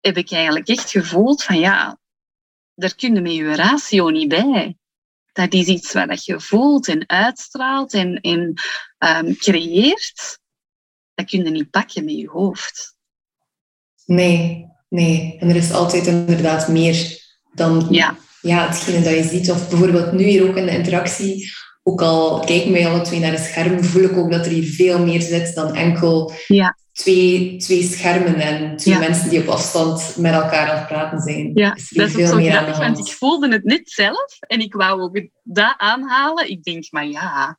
heb 0.00 0.16
ik 0.16 0.32
eigenlijk 0.32 0.68
echt 0.68 0.90
gevoeld 0.90 1.42
van 1.42 1.58
ja, 1.58 1.98
daar 2.74 2.94
kun 2.94 3.14
je 3.14 3.20
met 3.20 3.34
je 3.34 3.54
ratio 3.54 4.08
niet 4.08 4.28
bij. 4.28 4.76
Dat 5.32 5.52
is 5.52 5.66
iets 5.66 5.92
wat 5.92 6.24
je 6.24 6.40
voelt 6.40 6.88
en 6.88 7.08
uitstraalt 7.08 7.94
en, 7.94 8.20
en 8.20 8.54
um, 8.98 9.36
creëert 9.36 10.38
dat 11.20 11.30
kun 11.30 11.44
je 11.44 11.50
niet 11.50 11.70
pakken 11.70 12.04
met 12.04 12.16
je 12.16 12.28
hoofd. 12.28 12.96
Nee, 14.04 14.66
nee. 14.88 15.36
En 15.38 15.48
er 15.48 15.56
is 15.56 15.72
altijd 15.72 16.06
inderdaad 16.06 16.68
meer 16.68 17.18
dan 17.54 17.86
ja. 17.90 18.16
Ja, 18.40 18.68
hetgene 18.68 19.02
dat 19.02 19.14
je 19.14 19.22
ziet. 19.22 19.50
Of 19.50 19.68
bijvoorbeeld 19.68 20.12
nu 20.12 20.24
hier 20.24 20.48
ook 20.48 20.56
in 20.56 20.66
de 20.66 20.72
interactie. 20.72 21.52
Ook 21.90 22.02
al 22.02 22.40
kijken 22.40 22.72
wij 22.72 22.88
alle 22.88 23.00
twee 23.00 23.20
naar 23.20 23.32
een 23.32 23.38
scherm, 23.38 23.84
voel 23.84 24.02
ik 24.02 24.16
ook 24.16 24.30
dat 24.30 24.46
er 24.46 24.52
hier 24.52 24.72
veel 24.72 25.04
meer 25.04 25.20
zit 25.20 25.54
dan 25.54 25.74
enkel 25.74 26.32
ja. 26.46 26.76
twee, 26.92 27.56
twee 27.56 27.82
schermen 27.82 28.34
en 28.34 28.76
twee 28.76 28.98
mensen 28.98 29.30
die 29.30 29.40
op 29.40 29.48
afstand 29.48 30.16
met 30.16 30.32
elkaar 30.32 30.70
aan 30.70 30.78
het 30.78 30.86
praten 30.86 31.20
zijn. 31.20 31.50
Ja, 31.54 31.74
is 31.74 31.88
dat 31.88 32.08
is 32.08 32.14
veel 32.14 32.32
ook 32.32 32.40
zo 32.40 32.48
grappig, 32.48 32.78
want 32.78 32.98
ik 32.98 33.12
voelde 33.12 33.52
het 33.52 33.64
net 33.64 33.90
zelf 33.90 34.36
en 34.40 34.60
ik 34.60 34.74
wou 34.74 35.00
ook 35.00 35.20
dat 35.42 35.74
aanhalen. 35.76 36.50
Ik 36.50 36.62
denk, 36.62 36.86
maar 36.90 37.06
ja, 37.06 37.58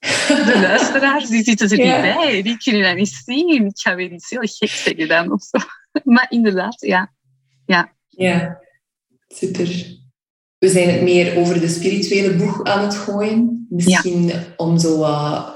de 0.00 0.58
luisteraars 0.68 1.28
die 1.28 1.42
zitten 1.42 1.70
er 1.70 1.76
niet 1.76 2.14
bij. 2.14 2.42
Die 2.42 2.56
kunnen 2.56 2.82
dat 2.82 2.96
niet 2.96 3.22
zien. 3.24 3.66
Ik 3.66 3.80
ga 3.80 3.94
weer 3.94 4.12
iets 4.12 4.30
heel 4.30 4.40
gek 4.40 4.68
zeggen 4.68 5.08
dan 5.08 5.32
of 5.32 5.42
zo. 5.42 5.58
Maar 6.04 6.26
inderdaad, 6.28 6.80
ja. 6.80 7.12
Ja, 7.66 7.92
ja 8.08 8.60
super. 9.28 10.02
We 10.64 10.70
zijn 10.70 10.88
het 10.88 11.02
meer 11.02 11.36
over 11.36 11.60
de 11.60 11.68
spirituele 11.68 12.34
boeg 12.34 12.64
aan 12.64 12.84
het 12.84 12.94
gooien. 12.94 13.66
Misschien 13.68 14.32
om 14.56 14.78
zo 14.78 14.96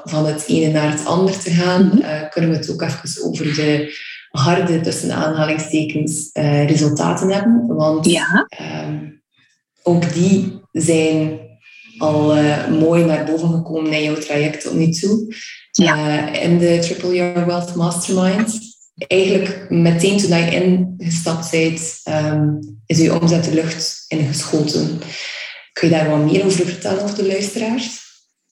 van 0.04 0.26
het 0.26 0.44
ene 0.46 0.72
naar 0.72 0.90
het 0.90 1.04
ander 1.06 1.38
te 1.38 1.50
gaan, 1.50 1.86
mhm. 1.86 1.98
eh, 1.98 2.30
kunnen 2.30 2.50
we 2.50 2.56
het 2.56 2.70
ook 2.70 2.82
even 2.82 3.24
over 3.24 3.44
de 3.44 3.96
harde, 4.30 4.80
tussen 4.80 5.12
aanhalingstekens, 5.12 6.30
uh, 6.32 6.66
resultaten 6.66 7.30
hebben. 7.30 7.66
Want 7.66 8.06
ja. 8.06 8.46
Ehm, 8.48 8.96
ook 9.82 10.12
die 10.12 10.60
zijn 10.72 11.38
al 11.98 12.36
uh, 12.36 12.68
mooi 12.68 13.04
naar 13.04 13.24
boven 13.24 13.48
gekomen 13.48 13.92
in 13.92 14.02
jouw 14.02 14.18
traject 14.18 14.62
tot 14.62 14.74
nu 14.74 14.90
toe. 14.90 15.34
Ja. 15.70 16.32
in 16.32 16.58
de 16.58 16.78
Triple 16.80 17.14
Year 17.14 17.46
Wealth 17.46 17.74
Mastermind 17.74 18.58
eigenlijk 18.94 19.66
meteen 19.70 20.18
toen 20.18 20.38
je 20.38 20.50
ingestapt 20.50 21.50
bent, 21.50 22.00
um, 22.08 22.77
is 22.88 22.98
je 22.98 23.20
omzet 23.20 23.44
de 23.44 23.54
lucht 23.54 24.04
ingeschoten. 24.08 25.00
Kun 25.72 25.88
je 25.88 25.94
daar 25.94 26.10
wat 26.10 26.32
meer 26.32 26.44
over 26.44 26.66
vertellen 26.66 27.02
over 27.02 27.16
de 27.16 27.26
luisteraars? 27.26 28.06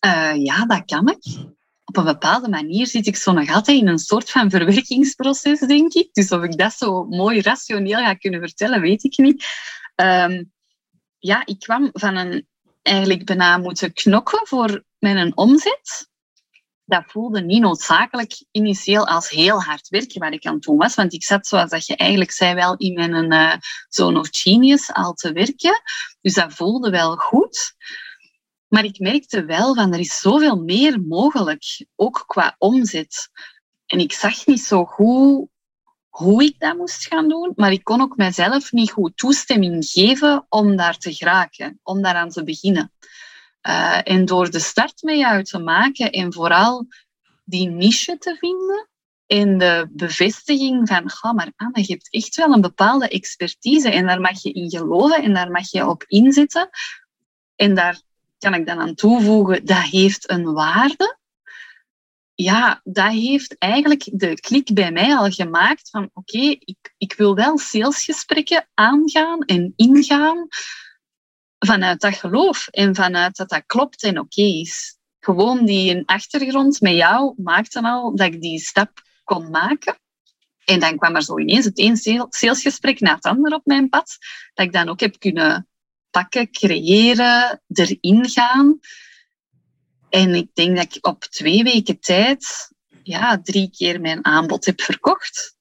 Uh, 0.06 0.32
ja, 0.34 0.66
dat 0.66 0.84
kan 0.84 1.08
ik. 1.08 1.36
Op 1.84 1.96
een 1.96 2.04
bepaalde 2.04 2.48
manier 2.48 2.86
zit 2.86 3.06
ik 3.06 3.16
zo 3.16 3.32
nog 3.32 3.50
altijd 3.50 3.78
in 3.80 3.88
een 3.88 3.98
soort 3.98 4.30
van 4.30 4.50
verwerkingsproces, 4.50 5.60
denk 5.60 5.92
ik. 5.92 6.08
Dus 6.12 6.30
of 6.30 6.42
ik 6.42 6.58
dat 6.58 6.72
zo 6.72 7.04
mooi 7.04 7.40
rationeel 7.40 7.98
ga 7.98 8.14
kunnen 8.14 8.40
vertellen, 8.40 8.80
weet 8.80 9.04
ik 9.04 9.16
niet. 9.16 9.44
Um, 9.94 10.52
ja, 11.18 11.46
ik 11.46 11.58
kwam 11.58 11.90
van 11.92 12.16
een 12.16 12.46
eigenlijk 12.82 13.24
bijna 13.24 13.58
moeten 13.58 13.92
knokken 13.92 14.46
voor 14.46 14.84
mijn 14.98 15.36
omzet 15.36 16.08
dat 16.86 17.04
voelde 17.06 17.40
niet 17.40 17.60
noodzakelijk 17.60 18.44
initieel 18.50 19.06
als 19.06 19.28
heel 19.28 19.62
hard 19.62 19.88
werken 19.88 20.20
waar 20.20 20.32
ik 20.32 20.46
aan 20.46 20.60
toe 20.60 20.76
was. 20.76 20.94
Want 20.94 21.12
ik 21.12 21.24
zat, 21.24 21.46
zoals 21.46 21.70
dat 21.70 21.86
je 21.86 21.96
eigenlijk 21.96 22.30
zei, 22.30 22.54
wel 22.54 22.76
in 22.76 22.94
mijn 22.94 23.32
uh, 23.32 23.54
zone 23.88 24.18
of 24.18 24.28
genius 24.30 24.92
al 24.92 25.12
te 25.12 25.32
werken. 25.32 25.82
Dus 26.20 26.34
dat 26.34 26.52
voelde 26.52 26.90
wel 26.90 27.16
goed. 27.16 27.74
Maar 28.68 28.84
ik 28.84 28.98
merkte 28.98 29.44
wel 29.44 29.74
van 29.74 29.92
er 29.92 29.98
is 29.98 30.20
zoveel 30.20 30.56
meer 30.56 31.00
mogelijk, 31.00 31.86
ook 31.94 32.24
qua 32.26 32.54
omzet. 32.58 33.30
En 33.86 33.98
ik 33.98 34.12
zag 34.12 34.46
niet 34.46 34.62
zo 34.62 34.84
goed 34.84 35.48
hoe 36.08 36.44
ik 36.44 36.58
dat 36.58 36.76
moest 36.76 37.06
gaan 37.06 37.28
doen, 37.28 37.52
maar 37.56 37.72
ik 37.72 37.84
kon 37.84 38.00
ook 38.00 38.16
mezelf 38.16 38.72
niet 38.72 38.90
goed 38.90 39.16
toestemming 39.16 39.84
geven 39.84 40.46
om 40.48 40.76
daar 40.76 40.98
te 40.98 41.14
geraken, 41.14 41.80
om 41.82 42.02
daaraan 42.02 42.30
te 42.30 42.44
beginnen. 42.44 42.92
Uh, 43.68 44.00
en 44.04 44.24
door 44.24 44.50
de 44.50 44.58
start 44.58 45.02
met 45.02 45.16
jou 45.16 45.42
te 45.42 45.58
maken 45.58 46.10
en 46.10 46.32
vooral 46.32 46.86
die 47.44 47.68
niche 47.68 48.18
te 48.18 48.36
vinden 48.38 48.88
en 49.26 49.58
de 49.58 49.88
bevestiging 49.90 50.88
van, 50.88 51.10
ga 51.10 51.32
maar 51.32 51.52
Anne, 51.56 51.80
je 51.80 51.92
hebt 51.92 52.10
echt 52.10 52.36
wel 52.36 52.52
een 52.52 52.60
bepaalde 52.60 53.08
expertise 53.08 53.90
en 53.90 54.06
daar 54.06 54.20
mag 54.20 54.42
je 54.42 54.52
in 54.52 54.70
geloven 54.70 55.22
en 55.22 55.34
daar 55.34 55.50
mag 55.50 55.70
je 55.70 55.86
op 55.86 56.04
inzetten. 56.06 56.68
En 57.56 57.74
daar 57.74 58.00
kan 58.38 58.54
ik 58.54 58.66
dan 58.66 58.78
aan 58.78 58.94
toevoegen, 58.94 59.64
dat 59.64 59.82
heeft 59.82 60.30
een 60.30 60.52
waarde. 60.52 61.18
Ja, 62.34 62.80
dat 62.84 63.12
heeft 63.12 63.58
eigenlijk 63.58 64.08
de 64.12 64.34
klik 64.34 64.74
bij 64.74 64.92
mij 64.92 65.16
al 65.16 65.30
gemaakt 65.30 65.90
van 65.90 66.10
oké, 66.12 66.38
ik, 66.38 66.94
ik 66.98 67.14
wil 67.16 67.34
wel 67.34 67.58
salesgesprekken 67.58 68.68
aangaan 68.74 69.40
en 69.40 69.72
ingaan, 69.76 70.48
vanuit 71.66 72.00
dat 72.00 72.14
geloof 72.14 72.68
en 72.68 72.94
vanuit 72.94 73.36
dat 73.36 73.48
dat 73.48 73.62
klopt 73.66 74.02
en 74.02 74.18
oké 74.18 74.42
is. 74.42 74.98
Gewoon 75.20 75.64
die 75.64 76.02
achtergrond 76.06 76.80
met 76.80 76.94
jou 76.94 77.34
maakte 77.36 77.82
al 77.82 78.16
dat 78.16 78.26
ik 78.26 78.40
die 78.40 78.58
stap 78.58 79.02
kon 79.24 79.50
maken. 79.50 79.98
En 80.64 80.80
dan 80.80 80.96
kwam 80.96 81.14
er 81.14 81.22
zo 81.22 81.38
ineens 81.38 81.64
het 81.64 81.78
een 81.78 82.26
salesgesprek 82.30 83.00
na 83.00 83.14
het 83.14 83.24
ander 83.24 83.54
op 83.54 83.64
mijn 83.64 83.88
pad, 83.88 84.16
dat 84.54 84.66
ik 84.66 84.72
dan 84.72 84.88
ook 84.88 85.00
heb 85.00 85.18
kunnen 85.18 85.68
pakken, 86.10 86.50
creëren, 86.50 87.62
erin 87.68 88.28
gaan. 88.28 88.78
En 90.08 90.34
ik 90.34 90.54
denk 90.54 90.76
dat 90.76 90.96
ik 90.96 91.06
op 91.06 91.24
twee 91.24 91.62
weken 91.62 92.00
tijd 92.00 92.72
ja, 93.02 93.40
drie 93.42 93.70
keer 93.70 94.00
mijn 94.00 94.24
aanbod 94.24 94.64
heb 94.64 94.80
verkocht. 94.80 95.56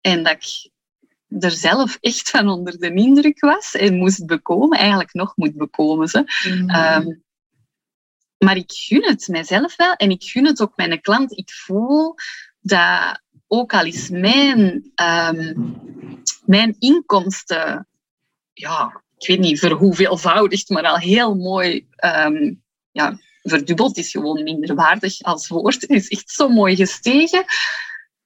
En 0.00 0.22
dat 0.22 0.32
ik 0.32 0.70
er 1.38 1.50
zelf 1.50 1.98
echt 2.00 2.30
van 2.30 2.48
onder 2.48 2.78
de 2.78 2.94
indruk 2.94 3.40
was 3.40 3.74
en 3.74 3.96
moest 3.96 4.26
bekomen, 4.26 4.78
eigenlijk 4.78 5.12
nog 5.12 5.36
moet 5.36 5.56
bekomen. 5.56 6.08
Ze. 6.08 6.24
Mm. 6.48 6.70
Ehm, 6.70 7.06
maar 8.38 8.56
ik 8.56 8.72
gun 8.72 9.04
het 9.04 9.28
mijzelf 9.28 9.76
wel 9.76 9.94
en 9.94 10.10
ik 10.10 10.22
gun 10.24 10.46
het 10.46 10.60
ook 10.60 10.76
mijn 10.76 11.00
klant. 11.00 11.38
Ik 11.38 11.50
voel 11.50 12.14
dat 12.60 13.22
ook 13.46 13.74
al 13.74 13.84
is 13.84 14.08
mijn, 14.08 14.92
um, 15.02 15.76
mijn 16.44 16.76
inkomsten, 16.78 17.88
ja, 18.52 19.02
ik 19.18 19.26
weet 19.26 19.38
niet 19.38 19.60
voor 19.60 19.70
hoeveelvoudig, 19.70 20.68
maar 20.68 20.84
al 20.84 20.98
heel 20.98 21.34
mooi 21.34 21.86
um, 22.04 22.62
ja, 22.92 23.18
verdubbeld 23.42 23.96
is 23.96 24.10
gewoon 24.10 24.42
minder 24.42 24.74
waardig 24.74 25.22
als 25.22 25.48
woord. 25.48 25.80
Het 25.80 25.90
is 25.90 26.08
echt 26.08 26.30
zo 26.30 26.48
mooi 26.48 26.76
gestegen 26.76 27.44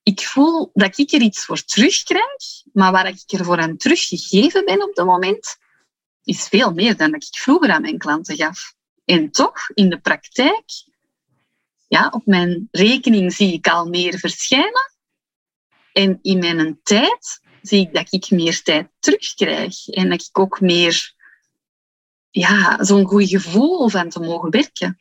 ik 0.08 0.20
voel 0.20 0.70
dat 0.74 0.98
ik 0.98 1.12
er 1.12 1.20
iets 1.20 1.44
voor 1.44 1.64
terugkrijg, 1.64 2.62
maar 2.72 2.92
waar 2.92 3.08
ik 3.08 3.22
ervoor 3.26 3.58
aan 3.58 3.76
teruggegeven 3.76 4.64
ben 4.64 4.82
op 4.82 4.94
dat 4.94 5.06
moment, 5.06 5.56
is 6.24 6.48
veel 6.48 6.72
meer 6.72 6.96
dan 6.96 7.10
dat 7.10 7.22
ik 7.22 7.38
vroeger 7.38 7.70
aan 7.70 7.82
mijn 7.82 7.98
klanten 7.98 8.36
gaf. 8.36 8.74
En 9.04 9.30
toch, 9.30 9.70
in 9.74 9.90
de 9.90 9.98
praktijk, 9.98 10.64
ja, 11.88 12.08
op 12.08 12.26
mijn 12.26 12.68
rekening 12.70 13.32
zie 13.32 13.52
ik 13.52 13.68
al 13.68 13.88
meer 13.88 14.18
verschijnen. 14.18 14.92
En 15.92 16.18
in 16.22 16.38
mijn 16.38 16.80
tijd 16.82 17.40
zie 17.62 17.80
ik 17.80 17.94
dat 17.94 18.12
ik 18.12 18.30
meer 18.30 18.62
tijd 18.62 18.88
terugkrijg. 18.98 19.88
En 19.88 20.08
dat 20.08 20.22
ik 20.22 20.38
ook 20.38 20.60
meer 20.60 21.14
ja, 22.30 22.84
zo'n 22.84 23.06
goed 23.06 23.28
gevoel 23.28 23.88
van 23.88 24.08
te 24.08 24.20
mogen 24.20 24.50
werken. 24.50 24.98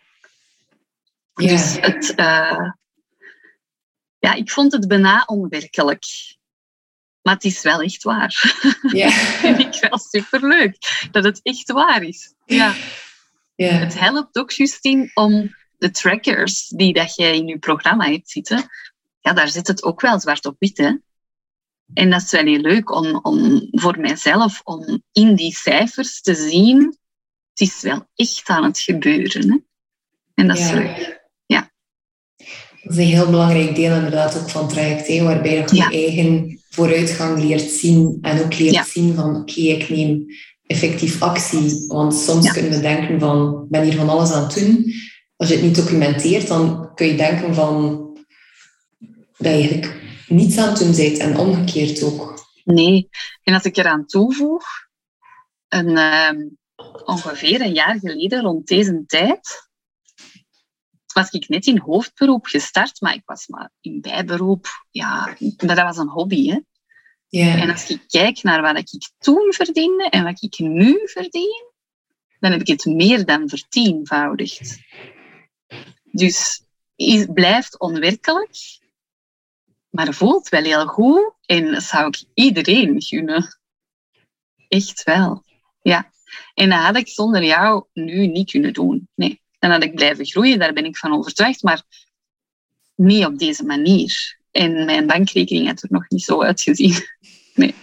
Dus 1.34 1.78
het, 1.80 2.14
uh, 2.20 2.72
ja, 4.20 4.34
ik 4.34 4.52
vond 4.52 4.72
het 4.72 4.88
bijna 4.88 5.24
onwerkelijk. 5.26 6.06
Maar 7.22 7.34
het 7.34 7.44
is 7.44 7.62
wel 7.62 7.82
echt 7.82 8.04
waar. 8.04 8.56
Ja. 8.92 9.10
vind 9.42 9.60
ik 9.60 9.90
wel 9.90 10.00
superleuk 10.00 11.08
dat 11.12 11.24
het 11.24 11.40
echt 11.44 11.72
waar 11.72 12.04
is. 12.04 12.34
Ja. 12.46 12.76
ja. 13.56 13.72
Het 13.72 14.00
helpt 14.00 14.38
ook, 14.38 14.52
Justine, 14.52 15.12
om 15.14 15.56
de 15.78 15.92
trackers 15.92 16.68
die 16.68 16.94
dat 16.94 17.16
jij 17.16 17.36
in 17.36 17.48
je 17.48 17.60
programma 17.60 18.06
hebt 18.06 18.30
zitten, 18.30 18.70
ja, 19.20 19.34
daar 19.34 19.50
zit 19.50 19.68
het 19.68 19.84
ook 19.84 20.02
wel 20.02 20.20
zwart 20.20 20.46
op 20.46 20.56
wit. 20.60 20.78
Hè? 20.78 20.96
En 21.94 22.10
dat 22.10 22.22
is 22.22 22.32
wel 22.32 22.46
heel 22.46 22.62
leuk 22.62 22.92
om, 22.92 23.20
om 23.22 23.68
voor 23.72 24.00
mijzelf, 24.00 24.62
om 24.64 25.04
in 25.12 25.36
die 25.36 25.56
cijfers 25.56 26.22
te 26.22 26.36
zien, 26.36 26.98
het 27.50 27.60
is 27.60 27.82
wel 27.82 28.08
echt 28.16 28.50
aan 28.50 28.64
het 28.64 28.80
gebeuren. 28.80 29.50
Hè? 29.50 29.58
En 30.34 30.48
dat 30.48 30.58
is 30.58 30.72
leuk. 30.72 31.17
Dat 32.88 32.98
is 32.98 33.04
een 33.04 33.12
heel 33.12 33.30
belangrijk 33.30 33.76
deel 33.76 33.96
inderdaad 33.96 34.38
ook 34.38 34.50
van 34.50 34.62
het 34.62 34.70
traject, 34.70 35.22
waarbij 35.22 35.56
je 35.56 35.76
je 35.76 35.84
eigen 35.84 36.60
vooruitgang 36.70 37.44
leert 37.44 37.72
zien 37.72 38.18
en 38.22 38.44
ook 38.44 38.58
leert 38.58 38.88
zien 38.88 39.16
van 39.16 39.36
oké, 39.36 39.62
ik 39.62 39.90
neem 39.90 40.26
effectief 40.66 41.22
actie. 41.22 41.86
Want 41.88 42.14
soms 42.14 42.52
kunnen 42.52 42.72
we 42.72 42.80
denken 42.80 43.20
van, 43.20 43.64
ik 43.64 43.70
ben 43.70 43.84
hier 43.84 43.96
van 43.96 44.10
alles 44.10 44.32
aan 44.32 44.44
het 44.44 44.54
doen. 44.54 44.94
Als 45.36 45.50
je 45.50 45.56
het 45.56 45.64
niet 45.64 45.76
documenteert, 45.76 46.48
dan 46.48 46.94
kun 46.96 47.08
je 47.08 47.16
denken 47.16 47.54
van 47.54 48.06
dat 49.38 49.48
je 49.48 49.50
eigenlijk 49.50 49.96
niets 50.28 50.58
aan 50.58 50.70
het 50.70 50.78
doen 50.78 50.96
bent 50.96 51.18
en 51.18 51.38
omgekeerd 51.38 52.04
ook. 52.04 52.46
Nee, 52.64 53.10
en 53.44 53.54
als 53.54 53.64
ik 53.64 53.78
eraan 53.78 54.06
toevoeg, 54.06 54.66
een, 55.68 55.90
uh, 55.90 56.30
ongeveer 57.06 57.62
een 57.62 57.74
jaar 57.74 58.00
geleden 58.00 58.42
rond 58.42 58.68
deze 58.68 59.04
tijd 59.06 59.67
was 61.18 61.30
ik 61.32 61.50
net 61.50 61.66
in 61.66 61.80
hoofdberoep 61.80 62.46
gestart, 62.46 63.02
maar 63.02 63.14
ik 63.14 63.22
was 63.26 63.48
maar 63.48 63.72
in 63.82 64.02
bijberoep. 64.02 64.68
Ja, 64.92 65.36
dat 65.56 65.78
was 65.78 65.98
een 65.98 66.10
hobby. 66.10 66.50
Hè? 66.50 66.60
Yeah. 67.28 67.62
En 67.62 67.70
als 67.70 67.90
ik 67.90 68.04
kijk 68.08 68.44
naar 68.44 68.62
wat 68.62 68.78
ik 68.78 69.10
toen 69.18 69.54
verdiende 69.54 70.10
en 70.10 70.24
wat 70.24 70.44
ik 70.44 70.60
nu 70.60 71.00
verdien, 71.04 71.72
dan 72.40 72.52
heb 72.52 72.62
ik 72.62 72.68
het 72.68 72.86
meer 72.86 73.26
dan 73.26 73.50
vertienvoudigd. 73.50 74.80
Dus 76.04 76.64
het 76.96 77.34
blijft 77.34 77.80
onwerkelijk, 77.80 78.80
maar 79.90 80.14
voelt 80.14 80.50
wel 80.50 80.64
heel 80.64 80.88
goed 80.88 81.34
en 81.46 81.72
dat 81.72 81.84
zou 81.84 82.08
ik 82.08 82.24
iedereen 82.34 83.02
gunnen. 83.02 83.60
Echt 84.68 85.04
wel. 85.04 85.44
Ja. 85.82 86.12
En 86.54 86.70
dat 86.70 86.80
had 86.80 86.98
ik 86.98 87.08
zonder 87.08 87.44
jou 87.44 87.86
nu 87.94 88.28
niet 88.28 88.52
kunnen 88.52 88.74
doen. 88.74 89.10
Nee. 89.16 89.42
Dan 89.68 89.76
had 89.76 89.90
ik 89.90 89.96
blijven 89.96 90.26
groeien, 90.26 90.60
daar 90.60 90.74
ben 90.74 90.86
ik 90.86 90.98
van 90.98 91.14
overtuigd, 91.14 91.64
maar 91.64 91.84
niet 92.96 93.26
op 93.26 93.40
deze 93.40 93.64
manier. 93.64 94.38
En 94.52 94.86
mijn 94.86 95.08
bankrekening 95.08 95.68
had 95.68 95.82
er 95.82 95.90
nog 95.92 96.10
niet 96.10 96.24
zo 96.24 96.44
uitgezien. 96.44 96.96
Nee. 97.54 97.74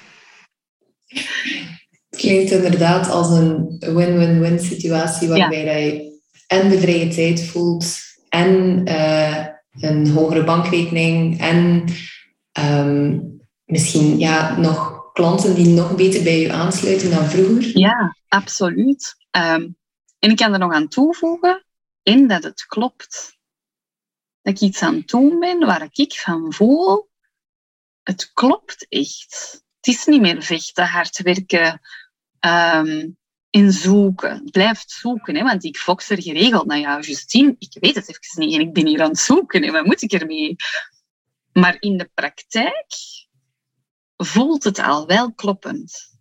Het 1.06 2.20
klinkt 2.20 2.50
inderdaad 2.50 3.08
als 3.08 3.30
een 3.30 3.76
win-win-win 3.78 4.60
situatie 4.60 5.28
waarbij 5.28 5.86
je 5.86 6.20
en 6.46 6.68
de 6.68 6.80
vrije 6.80 7.08
tijd 7.08 7.44
voelt 7.44 7.96
en 8.28 8.82
uh, 8.88 9.46
een 9.80 10.10
hogere 10.10 10.44
bankrekening 10.44 11.40
en 11.40 11.84
um, 12.60 13.40
misschien 13.64 14.18
ja, 14.18 14.58
nog 14.58 15.10
klanten 15.12 15.54
die 15.54 15.66
nog 15.66 15.96
beter 15.96 16.22
bij 16.22 16.40
je 16.40 16.52
aansluiten 16.52 17.10
dan 17.10 17.24
vroeger? 17.24 17.78
Ja, 17.78 18.16
absoluut. 18.28 19.14
Ehm, 19.30 19.68
en 20.18 20.30
ik 20.30 20.36
kan 20.36 20.52
er 20.52 20.58
nog 20.58 20.72
aan 20.72 20.88
toevoegen, 20.88 21.64
in 22.04 22.28
dat 22.28 22.42
het 22.42 22.66
klopt. 22.66 23.38
Dat 24.42 24.54
ik 24.54 24.60
iets 24.60 24.82
aan 24.82 24.94
het 24.94 25.08
doen 25.08 25.38
ben 25.38 25.58
waar 25.58 25.88
ik 25.92 26.12
van 26.12 26.52
voel, 26.52 27.10
het 28.02 28.32
klopt 28.32 28.86
echt. 28.88 29.62
Het 29.76 29.94
is 29.94 30.04
niet 30.04 30.20
meer 30.20 30.42
vechten, 30.42 30.86
hard 30.86 31.22
werken, 31.22 31.80
um, 32.40 33.16
in 33.50 33.72
zoeken. 33.72 34.44
Blijf 34.50 34.82
zoeken, 34.86 35.36
hè, 35.36 35.42
want 35.42 35.64
ik 35.64 35.76
fox 35.76 36.10
er 36.10 36.22
geregeld 36.22 36.66
naar 36.66 36.78
jou, 36.78 37.00
Justine. 37.00 37.56
Ik 37.58 37.76
weet 37.80 37.94
het 37.94 38.08
even 38.08 38.46
niet 38.46 38.54
en 38.54 38.60
ik 38.60 38.72
ben 38.72 38.86
hier 38.86 39.02
aan 39.02 39.08
het 39.08 39.18
zoeken. 39.18 39.62
En 39.62 39.72
wat 39.72 39.84
moet 39.84 40.02
ik 40.02 40.12
ermee? 40.12 40.56
Maar 41.52 41.76
in 41.80 41.96
de 41.96 42.10
praktijk 42.14 42.86
voelt 44.16 44.64
het 44.64 44.78
al 44.78 45.06
wel 45.06 45.34
kloppend. 45.34 46.18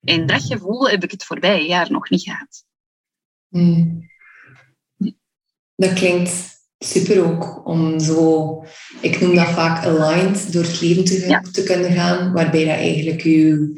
En 0.00 0.26
dat 0.26 0.42
gevoel 0.42 0.88
heb 0.88 1.02
ik 1.02 1.10
het 1.10 1.24
voorbije 1.24 1.66
jaar 1.66 1.90
nog 1.90 2.10
niet 2.10 2.22
gehad. 2.22 2.64
Dat 5.76 5.92
klinkt 5.92 6.32
super 6.78 7.24
ook 7.24 7.66
om 7.66 8.00
zo, 8.00 8.64
ik 9.00 9.20
noem 9.20 9.34
dat 9.34 9.48
vaak 9.48 9.84
aligned, 9.84 10.52
door 10.52 10.62
het 10.62 10.80
leven 10.80 11.04
te, 11.04 11.48
te 11.52 11.62
kunnen 11.62 11.92
gaan, 11.92 12.32
waarbij 12.32 12.64
dat 12.64 12.76
eigenlijk 12.76 13.22
uw, 13.22 13.74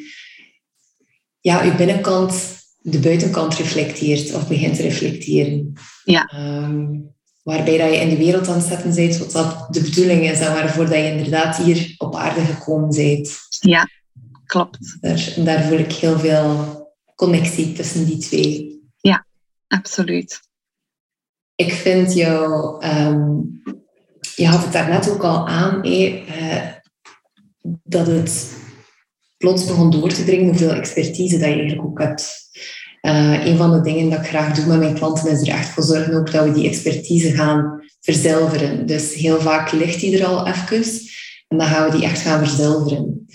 ja, 1.40 1.64
uw 1.64 1.76
binnenkant 1.76 2.54
de 2.78 2.98
buitenkant 2.98 3.54
reflecteert 3.54 4.34
of 4.34 4.48
begint 4.48 4.76
te 4.76 4.82
reflecteren. 4.82 5.72
Ja. 6.04 6.24
Ehm, 6.26 7.00
waarbij 7.42 7.78
dat 7.78 7.90
je 7.90 8.00
in 8.00 8.08
de 8.08 8.16
wereld 8.16 8.48
aan 8.48 8.58
het 8.58 8.66
zetten 8.66 8.94
bent 8.94 9.18
wat 9.18 9.32
dat 9.32 9.66
de 9.70 9.80
bedoeling 9.80 10.30
is 10.30 10.38
en 10.38 10.52
waarvoor 10.52 10.84
dat 10.84 10.94
je 10.94 11.10
inderdaad 11.10 11.56
hier 11.56 11.94
op 11.98 12.16
aarde 12.16 12.40
gekomen 12.40 12.90
bent. 12.90 13.38
Ja, 13.60 13.88
klopt. 14.46 14.96
Daar, 15.00 15.34
daar 15.36 15.64
voel 15.64 15.78
ik 15.78 15.92
heel 15.92 16.18
veel 16.18 16.82
connectie 17.14 17.72
tussen 17.72 18.04
die 18.04 18.18
twee. 18.18 18.82
Ja, 19.00 19.26
absoluut. 19.68 20.40
Ik 21.54 21.72
vind 21.72 22.14
jou, 22.14 22.76
ehm, 22.82 23.30
je 24.34 24.46
had 24.46 24.62
het 24.62 24.72
daarnet 24.72 25.10
ook 25.10 25.22
al 25.22 25.48
aan, 25.48 25.82
eh, 25.82 26.60
dat 27.82 28.06
het 28.06 28.56
plots 29.36 29.66
begon 29.66 29.90
door 29.90 30.12
te 30.12 30.24
dringen 30.24 30.48
hoeveel 30.48 30.72
expertise 30.72 31.38
dat 31.38 31.48
je 31.48 31.54
eigenlijk 31.54 31.84
ook 31.84 31.98
hebt. 31.98 32.42
Uh, 33.02 33.46
een 33.46 33.56
van 33.56 33.72
de 33.72 33.80
dingen 33.80 34.10
dat 34.10 34.18
ik 34.18 34.26
graag 34.26 34.54
doe 34.54 34.66
met 34.66 34.78
mijn 34.78 34.94
klanten 34.94 35.30
is 35.30 35.40
er 35.40 35.48
echt 35.48 35.68
voor 35.68 35.82
zorgen 35.82 36.14
ook 36.14 36.32
dat 36.32 36.44
we 36.44 36.52
die 36.52 36.68
expertise 36.68 37.30
gaan 37.30 37.82
verzilveren. 38.00 38.86
Dus 38.86 39.14
heel 39.14 39.40
vaak 39.40 39.72
ligt 39.72 40.00
die 40.00 40.18
er 40.18 40.26
al 40.26 40.46
even 40.46 40.84
en 41.48 41.58
dan 41.58 41.66
gaan 41.66 41.90
we 41.90 41.96
die 41.96 42.06
echt 42.06 42.20
gaan 42.20 42.46
verzilveren. 42.46 43.26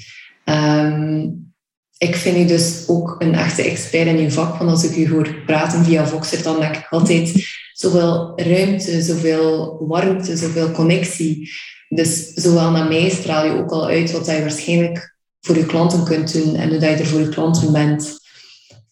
Um, 0.45 1.53
ik 1.97 2.15
vind 2.15 2.37
u 2.37 2.45
dus 2.45 2.83
ook 2.87 3.15
een 3.19 3.33
echte 3.33 3.63
expert 3.63 4.07
in 4.07 4.17
uw 4.17 4.29
vak, 4.29 4.57
want 4.57 4.69
als 4.69 4.83
ik 4.83 4.95
u 4.95 5.09
hoor 5.09 5.35
praten 5.45 5.83
via 5.83 6.07
Voxer, 6.07 6.43
dan 6.43 6.59
denk 6.59 6.75
ik 6.75 6.87
altijd 6.89 7.45
zoveel 7.79 8.33
ruimte, 8.35 9.01
zoveel 9.01 9.77
warmte, 9.87 10.37
zoveel 10.37 10.71
connectie. 10.71 11.51
Dus 11.89 12.33
zowel 12.33 12.71
naar 12.71 12.87
mij 12.87 13.09
straal 13.09 13.45
je 13.45 13.51
ook 13.51 13.71
al 13.71 13.87
uit 13.87 14.11
wat 14.11 14.25
je 14.25 14.39
waarschijnlijk 14.39 15.17
voor 15.41 15.57
je 15.57 15.65
klanten 15.65 16.03
kunt 16.03 16.33
doen 16.33 16.55
en 16.55 16.69
hoe 16.69 16.77
dat 16.77 16.89
je 16.89 16.95
er 16.95 17.05
voor 17.05 17.19
je 17.19 17.29
klanten 17.29 17.71
bent. 17.71 18.19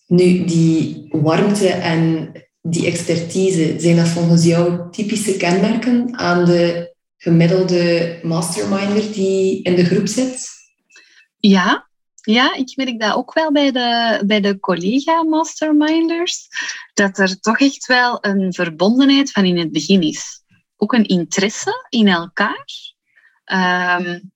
Nu, 0.07 0.45
die 0.45 1.07
warmte 1.09 1.67
en 1.67 2.31
die 2.61 2.85
expertise, 2.85 3.75
zijn 3.77 3.95
dat 3.95 4.07
volgens 4.07 4.43
jou 4.43 4.91
typische 4.91 5.37
kenmerken 5.37 6.17
aan 6.17 6.45
de 6.45 6.95
gemiddelde 7.17 8.19
masterminder 8.23 9.11
die 9.13 9.63
in 9.63 9.75
de 9.75 9.85
groep 9.85 10.07
zit? 10.07 10.49
Ja, 11.39 11.86
ja, 12.27 12.53
ik 12.53 12.75
merk 12.75 12.99
dat 12.99 13.13
ook 13.13 13.33
wel 13.33 13.51
bij 13.51 13.71
de, 13.71 14.21
bij 14.25 14.41
de 14.41 14.59
collega-masterminders, 14.59 16.47
dat 16.93 17.17
er 17.17 17.39
toch 17.39 17.59
echt 17.59 17.85
wel 17.85 18.17
een 18.21 18.53
verbondenheid 18.53 19.31
van 19.31 19.45
in 19.45 19.57
het 19.57 19.71
begin 19.71 20.01
is. 20.01 20.41
Ook 20.77 20.93
een 20.93 21.05
interesse 21.05 21.87
in 21.89 22.07
elkaar. 22.07 22.65
Um, 23.45 24.31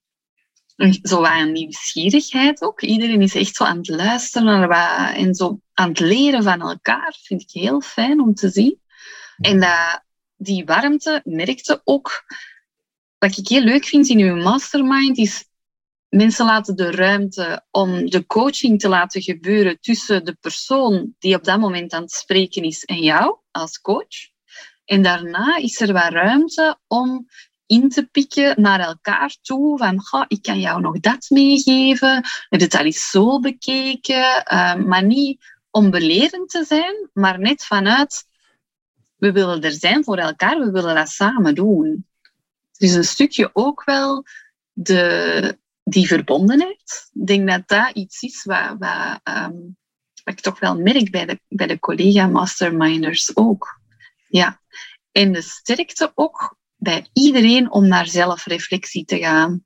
zo 1.01 1.23
een 1.23 1.51
nieuwsgierigheid 1.51 2.61
ook. 2.61 2.81
Iedereen 2.81 3.21
is 3.21 3.35
echt 3.35 3.55
zo 3.55 3.63
aan 3.63 3.77
het 3.77 3.87
luisteren 3.87 4.69
en 5.15 5.35
zo 5.35 5.59
aan 5.73 5.89
het 5.89 5.99
leren 5.99 6.43
van 6.43 6.61
elkaar. 6.61 7.15
Vind 7.21 7.41
ik 7.41 7.49
heel 7.51 7.81
fijn 7.81 8.21
om 8.21 8.33
te 8.33 8.49
zien. 8.49 8.79
En 9.37 9.59
dat, 9.59 10.03
die 10.35 10.65
warmte 10.65 11.21
merkte 11.23 11.81
ook. 11.83 12.23
Wat 13.17 13.37
ik 13.37 13.47
heel 13.47 13.61
leuk 13.61 13.85
vind 13.85 14.07
in 14.07 14.19
uw 14.19 14.35
mastermind 14.35 15.17
is 15.17 15.45
mensen 16.11 16.45
laten 16.45 16.75
de 16.75 16.91
ruimte 16.91 17.65
om 17.71 18.09
de 18.09 18.25
coaching 18.25 18.79
te 18.79 18.89
laten 18.89 19.21
gebeuren 19.21 19.79
tussen 19.79 20.25
de 20.25 20.37
persoon 20.39 21.15
die 21.19 21.35
op 21.35 21.43
dat 21.43 21.59
moment 21.59 21.93
aan 21.93 22.01
het 22.01 22.11
spreken 22.11 22.63
is 22.63 22.83
en 22.83 22.99
jou 22.99 23.37
als 23.51 23.81
coach. 23.81 24.29
En 24.85 25.01
daarna 25.01 25.57
is 25.57 25.81
er 25.81 25.93
wat 25.93 26.09
ruimte 26.09 26.77
om 26.87 27.27
in 27.65 27.89
te 27.89 28.05
pikken 28.05 28.61
naar 28.61 28.79
elkaar 28.79 29.35
toe. 29.41 29.77
Van, 29.77 30.01
goh, 30.01 30.25
ik 30.27 30.41
kan 30.41 30.59
jou 30.59 30.81
nog 30.81 30.99
dat 30.99 31.29
meegeven. 31.29 32.21
We 32.21 32.45
hebben 32.49 32.67
het 32.67 32.75
al 32.75 32.85
eens 32.85 33.09
zo 33.09 33.39
bekeken. 33.39 34.43
Uh, 34.51 34.75
maar 34.75 35.03
niet 35.03 35.43
om 35.69 35.89
belerend 35.89 36.49
te 36.49 36.63
zijn, 36.65 37.09
maar 37.13 37.39
net 37.39 37.65
vanuit... 37.65 38.29
We 39.15 39.31
willen 39.31 39.61
er 39.61 39.71
zijn 39.71 40.03
voor 40.03 40.17
elkaar, 40.17 40.59
we 40.59 40.71
willen 40.71 40.95
dat 40.95 41.09
samen 41.09 41.55
doen. 41.55 42.07
Dus 42.77 42.93
een 42.93 43.03
stukje 43.03 43.49
ook 43.53 43.83
wel 43.83 44.25
de, 44.73 45.59
die 45.91 46.07
verbondenheid. 46.07 47.09
Ik 47.13 47.27
denk 47.27 47.49
dat 47.49 47.67
dat 47.67 47.95
iets 47.95 48.21
is 48.21 48.43
wat, 48.43 48.75
wat, 48.79 49.19
um, 49.23 49.77
wat 50.23 50.33
ik 50.33 50.39
toch 50.39 50.59
wel 50.59 50.75
merk 50.79 51.11
bij 51.11 51.25
de, 51.25 51.39
bij 51.47 51.67
de 51.67 51.79
collega-masterminders 51.79 53.35
ook. 53.35 53.79
Ja. 54.27 54.61
En 55.11 55.33
de 55.33 55.41
sterkte 55.41 56.11
ook 56.15 56.57
bij 56.75 57.09
iedereen 57.13 57.71
om 57.71 57.87
naar 57.87 58.07
zelfreflectie 58.07 59.05
te 59.05 59.17
gaan. 59.17 59.65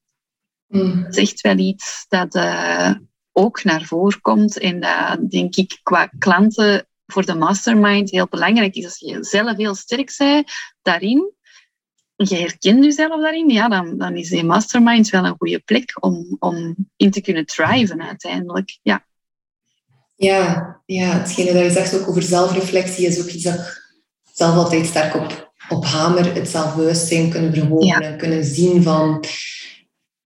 Mm. 0.68 1.04
Dat 1.04 1.16
is 1.16 1.32
echt 1.32 1.42
wel 1.42 1.58
iets 1.58 2.06
dat 2.08 2.36
uh, 2.36 2.94
ook 3.32 3.64
naar 3.64 3.84
voren 3.84 4.22
komt 4.22 4.58
en 4.58 4.80
dat 4.80 5.30
denk 5.30 5.56
ik 5.56 5.80
qua 5.84 6.06
klanten 6.06 6.88
voor 7.06 7.26
de 7.26 7.36
mastermind 7.36 8.12
heel 8.12 8.28
belangrijk 8.28 8.76
is. 8.76 8.86
Als 8.86 9.00
je 9.00 9.24
zelf 9.24 9.58
heel 9.58 9.76
sterk 9.76 10.16
bent 10.18 10.52
daarin, 10.82 11.35
je 12.16 12.36
herkent 12.36 12.84
jezelf 12.84 13.22
daarin, 13.22 13.50
ja, 13.50 13.70
dan, 13.70 13.98
dan 13.98 14.16
is 14.16 14.30
die 14.30 14.44
mastermind 14.44 15.10
wel 15.10 15.26
een 15.26 15.36
goede 15.38 15.60
plek 15.60 15.98
om, 16.00 16.36
om 16.40 16.76
in 16.96 17.12
te 17.12 17.22
kunnen 17.22 17.46
thriven 17.46 18.02
uiteindelijk. 18.02 18.80
Ja. 18.82 19.06
Ja, 20.16 20.82
ja, 20.86 21.08
hetgene 21.08 21.54
dat 21.54 21.64
je 21.64 21.72
zegt 21.72 22.00
ook 22.00 22.08
over 22.10 22.22
zelfreflectie 22.22 23.08
is 23.08 23.22
ook 23.22 23.30
iets 23.30 23.44
dat 23.44 23.54
ik 23.54 23.94
zelf 24.34 24.56
altijd 24.56 24.86
sterk 24.86 25.16
op 25.16 25.46
op 25.70 25.86
hamer 25.86 26.34
het 26.34 26.50
zelfbewustzijn 26.50 27.30
kunnen 27.30 27.54
verhogen 27.54 28.02
en 28.02 28.18
kunnen 28.18 28.44
zien 28.44 28.84
van 28.84 29.26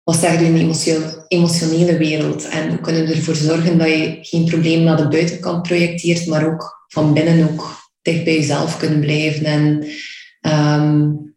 wat 0.02 0.16
zegt 0.16 0.40
u 0.40 0.44
in 0.44 0.54
de 0.54 1.24
emotionele 1.28 1.96
wereld 1.96 2.48
en 2.48 2.68
hoe 2.68 2.80
kunnen 2.80 3.06
we 3.06 3.14
ervoor 3.14 3.34
zorgen 3.34 3.78
dat 3.78 3.88
je 3.88 4.18
geen 4.20 4.44
probleem 4.44 4.82
naar 4.82 4.96
de 4.96 5.08
buitenkant 5.08 5.62
projecteert, 5.62 6.26
maar 6.26 6.46
ook 6.46 6.84
van 6.88 7.14
binnen 7.14 7.50
ook 7.50 7.90
dicht 8.02 8.24
bij 8.24 8.34
jezelf 8.34 8.78
kunnen 8.78 9.00
blijven. 9.00 9.44
En 9.44 9.86
um, 10.80 11.29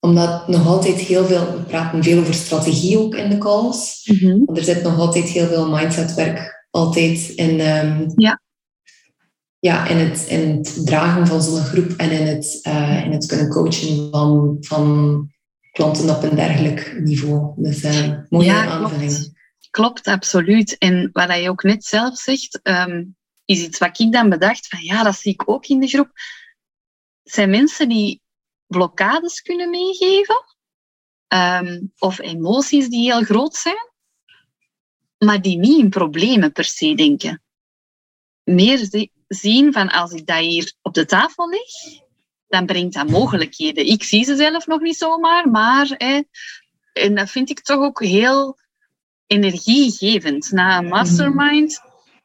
omdat 0.00 0.48
nog 0.48 0.66
altijd 0.66 0.96
heel 0.96 1.24
veel, 1.24 1.52
we 1.52 1.62
praten 1.62 2.02
veel 2.02 2.20
over 2.20 2.34
strategie 2.34 2.98
ook 2.98 3.14
in 3.14 3.30
de 3.30 3.38
calls, 3.38 4.10
mm 4.12 4.56
er 4.56 4.64
zit 4.64 4.82
nog 4.82 4.98
altijd 4.98 5.24
heel 5.24 5.46
veel 5.46 5.68
mindsetwerk 5.68 6.66
altijd 6.70 7.28
in, 7.28 7.60
um, 7.60 8.12
ja 8.16 8.40
ja, 9.60 9.86
in, 9.86 9.96
het, 9.96 10.26
in 10.26 10.56
het 10.56 10.86
dragen 10.86 11.26
van 11.26 11.42
zo'n 11.42 11.64
groep 11.64 11.90
en 11.90 12.10
in 12.10 12.26
het, 12.26 12.60
uh, 12.62 13.04
in 13.04 13.12
het 13.12 13.26
kunnen 13.26 13.48
coachen 13.48 14.10
van, 14.10 14.56
van 14.60 15.28
klanten 15.72 16.16
op 16.16 16.22
een 16.22 16.36
dergelijk 16.36 16.98
niveau. 17.00 17.52
Dus 17.56 17.84
uh, 17.84 18.18
mooie 18.28 18.44
ja, 18.44 18.66
aanvulling. 18.66 19.12
Klopt. 19.12 19.32
klopt, 19.70 20.06
absoluut. 20.06 20.78
En 20.78 21.10
wat 21.12 21.40
je 21.40 21.50
ook 21.50 21.62
net 21.62 21.84
zelf 21.84 22.18
zegt, 22.18 22.60
um, 22.62 23.16
is 23.44 23.60
iets 23.60 23.78
wat 23.78 24.00
ik 24.00 24.12
dan 24.12 24.28
bedacht 24.28 24.66
van 24.66 24.82
ja, 24.82 25.02
dat 25.02 25.16
zie 25.16 25.32
ik 25.32 25.50
ook 25.50 25.66
in 25.66 25.80
de 25.80 25.86
groep. 25.86 26.10
zijn 27.22 27.50
mensen 27.50 27.88
die 27.88 28.20
blokkades 28.68 29.42
kunnen 29.42 29.70
meegeven 29.70 30.44
um, 31.28 31.92
of 31.98 32.18
emoties 32.18 32.88
die 32.88 33.12
heel 33.12 33.22
groot 33.22 33.54
zijn, 33.54 33.92
maar 35.18 35.42
die 35.42 35.58
niet 35.58 35.78
in 35.78 35.90
problemen 35.90 36.52
per 36.52 36.64
se 36.64 36.94
denken. 36.94 37.42
Meer 38.44 39.08
zien 39.28 39.72
van 39.72 39.88
als 39.88 40.12
ik 40.12 40.26
dat 40.26 40.38
hier 40.38 40.72
op 40.82 40.94
de 40.94 41.04
tafel 41.04 41.48
leg, 41.48 42.02
dan 42.48 42.66
brengt 42.66 42.94
dat 42.94 43.10
mogelijkheden. 43.10 43.86
Ik 43.86 44.02
zie 44.02 44.24
ze 44.24 44.36
zelf 44.36 44.66
nog 44.66 44.80
niet 44.80 44.96
zomaar, 44.96 45.48
maar 45.48 45.86
hè, 45.86 46.22
en 46.92 47.14
dat 47.14 47.30
vind 47.30 47.50
ik 47.50 47.60
toch 47.60 47.80
ook 47.80 48.02
heel 48.02 48.58
energiegevend. 49.26 50.50
Na 50.50 50.78
een 50.78 50.88
mastermind 50.88 51.80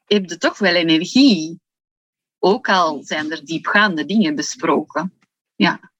heb 0.05 0.29
je 0.29 0.37
toch 0.37 0.57
wel 0.57 0.73
energie. 0.73 1.61
Ook 2.39 2.69
al 2.69 3.03
zijn 3.03 3.31
er 3.31 3.45
diepgaande 3.45 4.05
dingen 4.05 4.35
besproken. 4.35 5.13
Ja. 5.55 5.92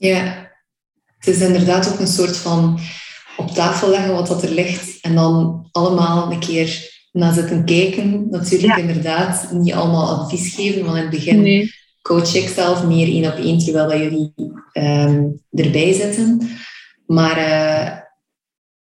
Ja, 0.00 0.50
het 1.18 1.26
is 1.26 1.40
inderdaad 1.40 1.92
ook 1.92 1.98
een 1.98 2.06
soort 2.06 2.36
van 2.36 2.78
op 3.36 3.50
tafel 3.50 3.90
leggen 3.90 4.12
wat 4.12 4.26
dat 4.26 4.42
er 4.42 4.50
ligt 4.50 5.00
en 5.00 5.14
dan 5.14 5.68
allemaal 5.72 6.32
een 6.32 6.38
keer 6.38 6.98
naar 7.12 7.32
zitten 7.32 7.64
kijken. 7.64 8.26
Natuurlijk, 8.30 8.76
inderdaad, 8.76 9.52
niet 9.52 9.72
allemaal 9.72 10.08
advies 10.08 10.54
geven, 10.54 10.84
want 10.84 10.96
in 10.96 11.02
het 11.02 11.10
begin 11.10 11.70
coach 12.02 12.34
ik 12.34 12.48
zelf 12.48 12.84
meer 12.84 13.06
één 13.06 13.32
op 13.32 13.38
één, 13.38 13.58
terwijl 13.58 13.88
dat 13.88 13.98
jullie 13.98 14.32
ehm, 14.72 15.24
erbij 15.50 15.92
zitten. 15.92 16.48
Maar 17.06 17.38
uh, 17.38 17.98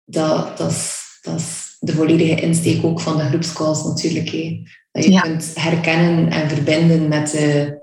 dat, 0.05 0.59
dat, 0.59 0.71
is, 0.71 1.19
dat 1.23 1.39
is 1.39 1.77
de 1.81 1.93
volledige 1.93 2.41
insteek 2.41 2.85
ook 2.85 3.01
van 3.01 3.17
de 3.17 3.25
groepscalls 3.25 3.85
natuurlijk. 3.85 4.29
Hé. 4.29 4.63
Dat 4.93 5.05
je 5.05 5.21
kunt 5.21 5.53
herkennen 5.55 6.31
en 6.31 6.49
verbinden 6.49 7.09
met 7.09 7.31
de, 7.31 7.79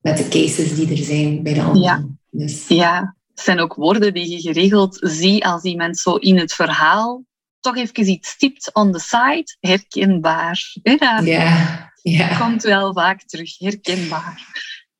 met 0.00 0.16
de 0.16 0.28
cases 0.28 0.74
die 0.74 0.90
er 0.90 1.04
zijn 1.04 1.42
bij 1.42 1.54
de 1.54 1.62
anderen. 1.62 1.82
Ja. 1.82 2.17
Dus. 2.30 2.68
ja, 2.68 3.16
het 3.34 3.44
zijn 3.44 3.60
ook 3.60 3.74
woorden 3.74 4.14
die 4.14 4.30
je 4.30 4.40
geregeld 4.40 4.98
ziet 5.00 5.44
als 5.44 5.62
iemand 5.62 5.98
zo 5.98 6.14
in 6.14 6.38
het 6.38 6.52
verhaal 6.52 7.24
toch 7.60 7.76
even 7.76 8.08
iets 8.08 8.30
stipt 8.30 8.74
on 8.74 8.92
the 8.92 8.98
side, 8.98 9.56
herkenbaar. 9.60 10.76
ja, 11.24 11.92
ja. 12.02 12.38
Komt 12.38 12.62
wel 12.62 12.92
vaak 12.92 13.22
terug, 13.22 13.58
herkenbaar. 13.58 14.42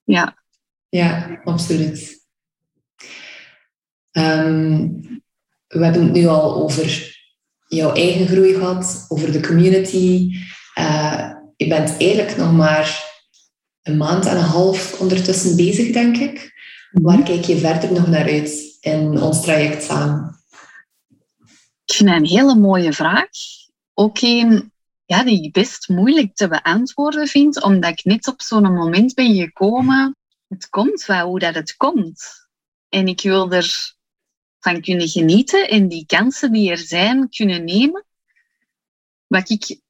Ja, 0.04 0.36
ja 0.88 1.40
absoluut. 1.44 2.26
Ehm, 4.10 4.88
we 5.66 5.84
hebben 5.84 6.02
het 6.02 6.12
nu 6.12 6.26
al 6.26 6.54
over 6.54 7.16
jouw 7.68 7.92
eigen 7.92 8.26
groei 8.26 8.54
gehad, 8.54 9.04
over 9.08 9.32
de 9.32 9.40
community. 9.40 10.36
Uh, 10.78 11.30
je 11.56 11.66
bent 11.66 11.96
eigenlijk 11.96 12.36
nog 12.36 12.52
maar 12.52 13.06
een 13.82 13.96
maand 13.96 14.26
en 14.26 14.36
een 14.36 14.42
half 14.42 15.00
ondertussen 15.00 15.56
bezig, 15.56 15.92
denk 15.92 16.16
ik. 16.16 16.52
Waar 16.90 17.22
kijk 17.22 17.44
je 17.44 17.58
verder 17.58 17.92
nog 17.92 18.06
naar 18.06 18.28
uit 18.28 18.76
in 18.80 19.22
ons 19.22 19.42
traject 19.42 19.82
samen? 19.82 20.40
Ik 21.84 21.94
vind 21.94 22.08
het 22.08 22.18
een 22.18 22.26
hele 22.26 22.54
mooie 22.54 22.92
vraag. 22.92 23.28
Ook 23.94 24.20
een 24.20 24.72
ja, 25.08 25.24
die 25.24 25.42
ik 25.42 25.52
best 25.52 25.88
moeilijk 25.88 26.34
te 26.34 26.48
beantwoorden 26.48 27.26
vind, 27.26 27.62
omdat 27.62 27.90
ik 27.90 28.04
net 28.04 28.28
op 28.28 28.42
zo'n 28.42 28.74
moment 28.74 29.14
ben 29.14 29.34
gekomen. 29.34 30.16
Het 30.48 30.68
komt 30.68 31.04
wel 31.04 31.26
hoe 31.26 31.38
dat 31.38 31.54
het 31.54 31.76
komt. 31.76 32.48
En 32.88 33.08
ik 33.08 33.20
wil 33.20 33.52
er 33.52 33.96
van 34.60 34.80
kunnen 34.80 35.08
genieten 35.08 35.68
en 35.68 35.88
die 35.88 36.06
kansen 36.06 36.52
die 36.52 36.70
er 36.70 36.78
zijn 36.78 37.28
kunnen 37.28 37.64
nemen. 37.64 38.04
Wat 39.26 39.50
ik 39.50 39.80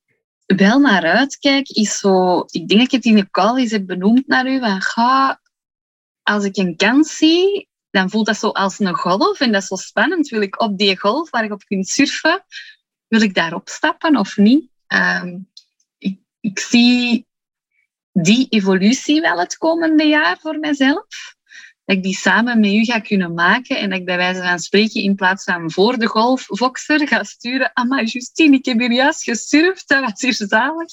wel 0.46 0.78
naar 0.78 1.04
uitkijk, 1.04 1.68
is 1.68 1.98
zo... 1.98 2.44
Ik 2.50 2.68
denk 2.68 2.80
dat 2.80 2.80
ik 2.80 2.90
het 2.90 3.04
in 3.04 3.14
de 3.14 3.30
call 3.30 3.58
eens 3.58 3.70
heb 3.70 3.86
benoemd 3.86 4.26
naar 4.26 4.46
u. 4.46 4.58
Van, 4.58 4.80
ga, 4.80 5.40
als 6.28 6.44
ik 6.44 6.56
een 6.56 6.76
kans 6.76 7.16
zie, 7.16 7.68
dan 7.90 8.10
voelt 8.10 8.26
dat 8.26 8.38
zo 8.38 8.48
als 8.48 8.78
een 8.78 8.94
golf. 8.94 9.40
En 9.40 9.52
dat 9.52 9.62
is 9.62 9.68
zo 9.68 9.76
spannend. 9.76 10.28
Wil 10.28 10.40
ik 10.40 10.60
op 10.60 10.78
die 10.78 10.98
golf 10.98 11.30
waar 11.30 11.44
ik 11.44 11.52
op 11.52 11.64
kan 11.64 11.84
surfen, 11.84 12.44
wil 13.06 13.20
ik 13.20 13.34
daarop 13.34 13.68
stappen 13.68 14.16
of 14.16 14.36
niet? 14.36 14.70
Ehm, 14.86 15.38
ik, 15.98 16.18
ik 16.40 16.58
zie 16.58 17.26
die 18.12 18.46
evolutie 18.48 19.20
wel 19.20 19.38
het 19.38 19.56
komende 19.56 20.04
jaar 20.04 20.38
voor 20.40 20.58
mezelf 20.58 21.36
dat 21.84 21.96
ik 21.96 22.02
die 22.02 22.16
samen 22.16 22.60
met 22.60 22.72
u 22.72 22.84
ga 22.84 23.00
kunnen 23.00 23.34
maken 23.34 23.78
en 23.78 23.90
dat 23.90 23.98
ik 23.98 24.04
bij 24.04 24.16
wijze 24.16 24.42
van 24.42 24.58
spreken 24.58 25.02
in 25.02 25.14
plaats 25.14 25.44
van 25.44 25.70
voor 25.70 25.98
de 25.98 26.06
golfvoxer 26.06 27.08
ga 27.08 27.24
sturen. 27.24 27.70
maar 27.88 28.04
Justine, 28.04 28.56
ik 28.56 28.64
heb 28.64 28.78
hier 28.78 28.92
juist 28.92 29.22
gesurfd, 29.22 29.88
dat 29.88 30.00
was 30.00 30.20
hier 30.20 30.48
zalig. 30.48 30.92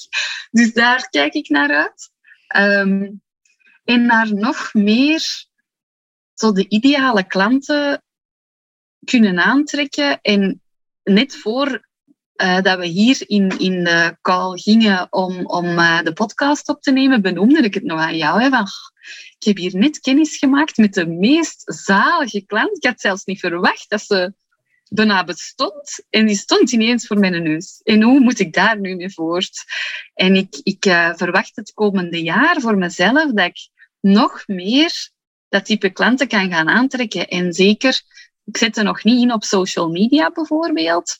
Dus 0.50 0.72
daar 0.72 1.08
kijk 1.08 1.34
ik 1.34 1.48
naar 1.48 1.74
uit. 1.74 2.10
Ehm, 2.46 3.08
en 3.86 4.06
naar 4.06 4.34
nog 4.34 4.74
meer 4.74 5.46
zo 6.34 6.52
de 6.52 6.68
ideale 6.68 7.26
klanten 7.26 8.02
kunnen 9.04 9.38
aantrekken. 9.38 10.20
En 10.20 10.62
net 11.02 11.36
voor 11.36 11.86
uh, 12.36 12.60
dat 12.60 12.78
we 12.78 12.86
hier 12.86 13.22
in, 13.26 13.58
in 13.58 13.84
de 13.84 14.16
call 14.20 14.58
gingen 14.58 15.06
om, 15.12 15.46
om 15.46 15.66
uh, 15.66 16.02
de 16.02 16.12
podcast 16.12 16.68
op 16.68 16.82
te 16.82 16.92
nemen, 16.92 17.22
benoemde 17.22 17.62
ik 17.62 17.74
het 17.74 17.84
nog 17.84 18.00
aan 18.00 18.16
jou. 18.16 18.42
Hè, 18.42 18.48
van, 18.48 18.66
ik 19.38 19.46
heb 19.46 19.56
hier 19.56 19.76
net 19.76 20.00
kennis 20.00 20.36
gemaakt 20.36 20.76
met 20.76 20.94
de 20.94 21.06
meest 21.06 21.62
zalige 21.64 22.44
klant. 22.46 22.76
Ik 22.76 22.84
had 22.84 23.00
zelfs 23.00 23.24
niet 23.24 23.40
verwacht 23.40 23.88
dat 23.88 24.02
ze 24.02 24.34
bijna 24.88 25.24
bestond. 25.24 26.04
En 26.10 26.26
die 26.26 26.36
stond 26.36 26.72
ineens 26.72 27.06
voor 27.06 27.18
mijn 27.18 27.42
neus. 27.42 27.80
En 27.82 28.02
hoe 28.02 28.20
moet 28.20 28.38
ik 28.38 28.52
daar 28.52 28.80
nu 28.80 28.94
mee 28.94 29.10
voort? 29.12 29.64
En 30.14 30.34
ik, 30.34 30.60
ik 30.62 30.86
uh, 30.86 31.12
verwacht 31.14 31.56
het 31.56 31.72
komende 31.74 32.22
jaar 32.22 32.60
voor 32.60 32.78
mezelf 32.78 33.32
dat 33.32 33.46
ik 33.46 33.68
nog 34.06 34.42
meer 34.46 35.10
dat 35.48 35.64
type 35.64 35.90
klanten 35.90 36.28
kan 36.28 36.50
gaan 36.50 36.68
aantrekken. 36.68 37.28
En 37.28 37.52
zeker, 37.52 38.00
ik 38.44 38.56
zet 38.56 38.76
er 38.76 38.84
nog 38.84 39.04
niet 39.04 39.22
in 39.22 39.32
op 39.32 39.44
social 39.44 39.90
media 39.90 40.30
bijvoorbeeld. 40.30 41.18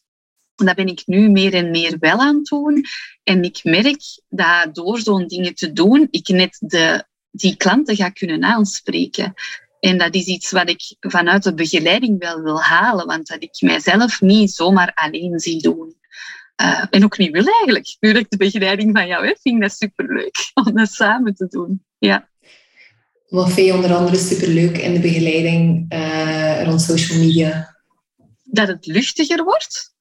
Dat 0.55 0.75
ben 0.75 0.87
ik 0.87 1.03
nu 1.07 1.29
meer 1.29 1.55
en 1.55 1.71
meer 1.71 1.97
wel 1.99 2.19
aan 2.19 2.37
het 2.37 2.47
doen. 2.47 2.85
En 3.23 3.43
ik 3.43 3.65
merk 3.65 4.03
dat 4.29 4.75
door 4.75 4.99
zo'n 4.99 5.27
dingen 5.27 5.55
te 5.55 5.73
doen, 5.73 6.09
ik 6.11 6.29
net 6.29 6.57
de, 6.61 7.05
die 7.31 7.57
klanten 7.57 7.97
ga 7.97 8.09
kunnen 8.09 8.45
aanspreken. 8.45 9.35
En 9.81 9.99
dat 9.99 10.15
is 10.15 10.27
iets 10.27 10.51
wat 10.51 10.69
ik 10.69 10.97
vanuit 11.01 11.43
de 11.43 11.55
begeleiding 11.55 12.19
wel 12.19 12.43
wil 12.43 12.63
halen, 12.63 13.07
want 13.07 13.27
dat 13.27 13.43
ik 13.43 13.61
mijzelf 13.61 14.21
niet 14.21 14.51
zomaar 14.51 14.93
alleen 14.95 15.39
zie 15.39 15.63
doen. 15.63 15.97
Uh, 16.63 16.85
en 16.91 17.05
ook 17.05 17.19
niet 17.19 17.31
wil 17.31 17.47
eigenlijk. 17.47 17.97
Nu 18.01 18.13
dat 18.13 18.23
ik 18.23 18.31
de 18.31 18.37
begeleiding 18.37 18.97
van 18.97 19.07
jou 19.07 19.27
heb, 19.27 19.39
vind 19.41 19.55
ik 19.55 19.61
dat 19.63 19.73
superleuk 19.73 20.51
om 20.65 20.75
dat 20.75 20.93
samen 20.93 21.35
te 21.35 21.47
doen. 21.47 21.85
Ja. 21.99 22.29
Wat 23.29 23.53
vind 23.53 23.67
je 23.67 23.75
onder 23.75 23.95
andere 23.95 24.17
superleuk 24.17 24.79
in 24.79 24.93
de 24.93 25.01
begeleiding 25.01 25.93
uh, 25.93 26.65
rond 26.65 26.81
social 26.81 27.19
media? 27.19 27.77
Dat 28.45 28.69
het 28.69 28.87
luchtiger 28.87 29.45
wordt 29.45 29.95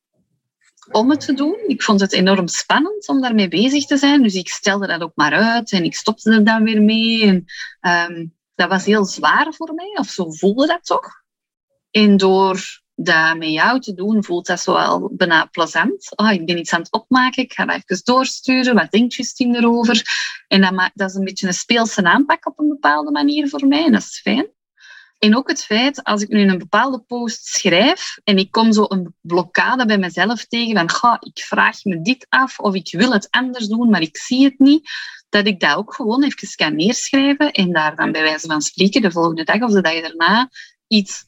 om 0.92 1.10
het 1.10 1.20
te 1.20 1.34
doen. 1.34 1.58
Ik 1.68 1.84
vond 1.84 2.00
het 2.00 2.14
enorm 2.14 2.48
spannend 2.48 3.08
om 3.08 3.22
daarmee 3.22 3.48
bezig 3.48 3.86
te 3.86 3.98
zijn. 3.98 4.24
Dus 4.24 4.34
ik 4.34 4.50
stelde 4.50 4.88
dat 4.88 5.02
ook 5.02 5.16
maar 5.16 5.34
uit 5.34 5.72
en 5.72 5.84
ik 5.84 5.96
stopte 5.96 6.32
er 6.32 6.44
dan 6.44 6.64
weer 6.64 6.82
mee. 6.82 7.26
En, 7.26 7.46
um, 8.12 8.34
dat 8.56 8.70
was 8.70 8.86
heel 8.86 9.06
zwaar 9.06 9.54
voor 9.54 9.74
mij, 9.74 9.98
of 10.00 10.08
zo 10.08 10.32
voelde 10.32 10.68
dat 10.68 10.86
toch. 10.86 11.24
En 11.92 12.18
door 12.18 12.84
dat 12.96 13.38
met 13.38 13.50
jou 13.50 13.80
te 13.80 13.94
doen, 13.94 14.24
voelt 14.24 14.48
dat 14.48 14.60
zo 14.60 14.74
wel 14.74 15.10
bijna 15.14 15.46
plezant. 15.46 16.12
Oh, 16.16 16.32
ik 16.32 16.46
ben 16.46 16.58
iets 16.58 16.74
aan 16.74 16.80
het 16.80 16.92
opmaken, 16.92 17.44
ik 17.44 17.54
ga 17.54 17.66
dat 17.66 17.76
even 17.76 18.04
doorsturen. 18.04 18.76
Wat 18.76 18.92
denkt 18.92 19.14
Justine 19.14 19.58
erover? 19.58 20.04
En 20.48 20.62
dat, 20.62 20.92
dat 20.94 21.10
is 21.10 21.16
een 21.16 21.24
beetje 21.24 21.48
een 21.48 21.54
speelse 21.54 22.04
aanpak 22.04 22.48
op 22.48 22.60
een 22.60 22.68
bepaalde 22.68 23.12
manier 23.12 23.50
voor 23.50 23.68
mij. 23.68 23.86
En 23.86 23.92
dat 23.92 24.02
is 24.02 24.20
fijn. 24.20 24.54
En 25.20 25.36
ook 25.36 25.50
het 25.50 25.64
feit, 25.64 26.04
als 26.04 26.22
ik 26.22 26.30
nu 26.30 26.42
een 26.42 26.58
bepaalde 26.58 27.00
post 27.00 27.46
schrijf 27.46 28.18
en 28.24 28.38
ik 28.38 28.52
kom 28.52 28.74
zo 28.74 28.86
een 28.88 29.16
blokkade 29.22 29.86
bij 29.86 29.98
mezelf 29.98 30.46
tegen 30.46 30.76
van 30.76 30.90
ga, 30.90 31.18
ik 31.20 31.40
vraag 31.40 31.84
me 31.84 32.02
dit 32.02 32.26
af 32.30 32.60
of 32.60 32.74
ik 32.74 32.92
wil 32.92 33.14
het 33.14 33.28
anders 33.30 33.68
doen, 33.68 33.90
maar 33.90 34.02
ik 34.02 34.18
zie 34.18 34.44
het 34.44 34.60
niet, 34.60 34.90
dat 35.30 35.48
ik 35.48 35.60
dat 35.60 35.76
ook 35.76 35.94
gewoon 35.94 36.24
even 36.24 36.56
kan 36.56 36.76
neerschrijven 36.76 37.52
en 37.52 37.72
daar 37.72 37.96
dan 37.96 38.12
bij 38.12 38.22
wijze 38.22 38.48
van 38.48 38.62
spreken 38.62 39.02
de 39.02 39.12
volgende 39.12 39.44
dag 39.44 39.62
of 39.62 39.72
de 39.72 39.82
dag 39.82 40.02
daarna 40.02 40.50
iets 40.88 41.26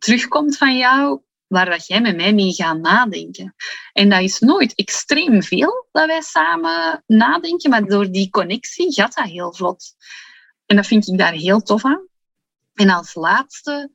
terugkomt 0.00 0.56
van 0.56 0.76
jou 0.76 1.20
waar 1.46 1.70
dat 1.70 1.86
jij 1.86 2.00
met 2.00 2.16
mij 2.16 2.34
mee 2.34 2.52
gaat 2.52 2.78
nadenken. 2.78 3.54
En 3.92 4.08
dat 4.08 4.20
is 4.20 4.38
nooit 4.38 4.74
extreem 4.74 5.42
veel 5.42 5.88
dat 5.92 6.06
wij 6.06 6.20
samen 6.20 7.02
nadenken, 7.06 7.70
maar 7.70 7.84
door 7.84 8.10
die 8.10 8.30
connectie 8.30 8.92
gaat 8.92 9.14
dat 9.14 9.24
heel 9.24 9.54
vlot. 9.54 9.94
En 10.66 10.76
dat 10.76 10.86
vind 10.86 11.08
ik 11.08 11.18
daar 11.18 11.32
heel 11.32 11.60
tof 11.60 11.84
aan. 11.84 12.08
En 12.74 12.90
als 12.90 13.14
laatste, 13.14 13.90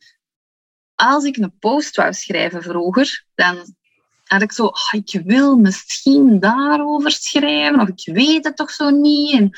als 0.96 1.24
ik 1.24 1.38
een 1.38 1.58
post 1.60 1.96
wou 1.96 2.14
schrijven 2.14 2.64
vroeger, 2.64 3.26
dan 3.36 3.76
had 4.24 4.42
ik 4.42 4.52
zo, 4.52 4.66
oh, 4.66 4.92
ik 4.92 5.22
wil 5.26 5.58
misschien 5.58 6.40
daarover 6.40 7.12
schrijven, 7.12 7.80
of 7.80 7.88
ik 7.88 8.14
weet 8.14 8.46
het 8.46 8.56
toch 8.56 8.72
zo 8.72 8.90
niet. 8.90 9.34
En, 9.34 9.50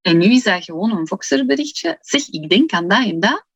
en 0.00 0.18
nu 0.18 0.24
is 0.24 0.42
dat 0.42 0.64
gewoon 0.64 0.96
een 0.96 1.08
Voxerberichtje. 1.08 1.98
Zeg, 2.00 2.28
ik 2.28 2.48
denk 2.48 2.72
aan 2.72 2.88
dat 2.88 3.04
en 3.04 3.20
dat. 3.20 3.46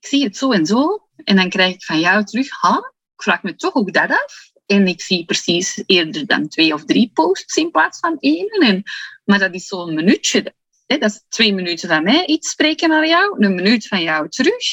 Ik 0.00 0.08
zie 0.08 0.24
het 0.24 0.36
zo 0.36 0.52
en 0.52 0.66
zo. 0.66 1.07
En 1.24 1.36
dan 1.36 1.48
krijg 1.48 1.74
ik 1.74 1.84
van 1.84 2.00
jou 2.00 2.24
terug, 2.24 2.48
ha, 2.60 2.76
ik 3.16 3.22
vraag 3.22 3.42
me 3.42 3.54
toch 3.54 3.74
ook 3.74 3.92
dat 3.92 4.10
af. 4.10 4.50
En 4.66 4.86
ik 4.86 5.00
zie 5.00 5.24
precies 5.24 5.82
eerder 5.86 6.26
dan 6.26 6.48
twee 6.48 6.74
of 6.74 6.84
drie 6.84 7.10
posts 7.14 7.56
in 7.56 7.70
plaats 7.70 7.98
van 7.98 8.16
één. 8.18 8.48
En, 8.48 8.82
maar 9.24 9.38
dat 9.38 9.54
is 9.54 9.66
zo'n 9.66 9.94
minuutje 9.94 10.54
dat 10.96 11.10
is 11.10 11.24
twee 11.28 11.54
minuten 11.54 11.88
van 11.88 12.02
mij 12.02 12.26
iets 12.26 12.50
spreken 12.50 12.88
naar 12.88 13.06
jou, 13.06 13.44
een 13.44 13.54
minuut 13.54 13.86
van 13.86 14.02
jou 14.02 14.28
terug. 14.28 14.64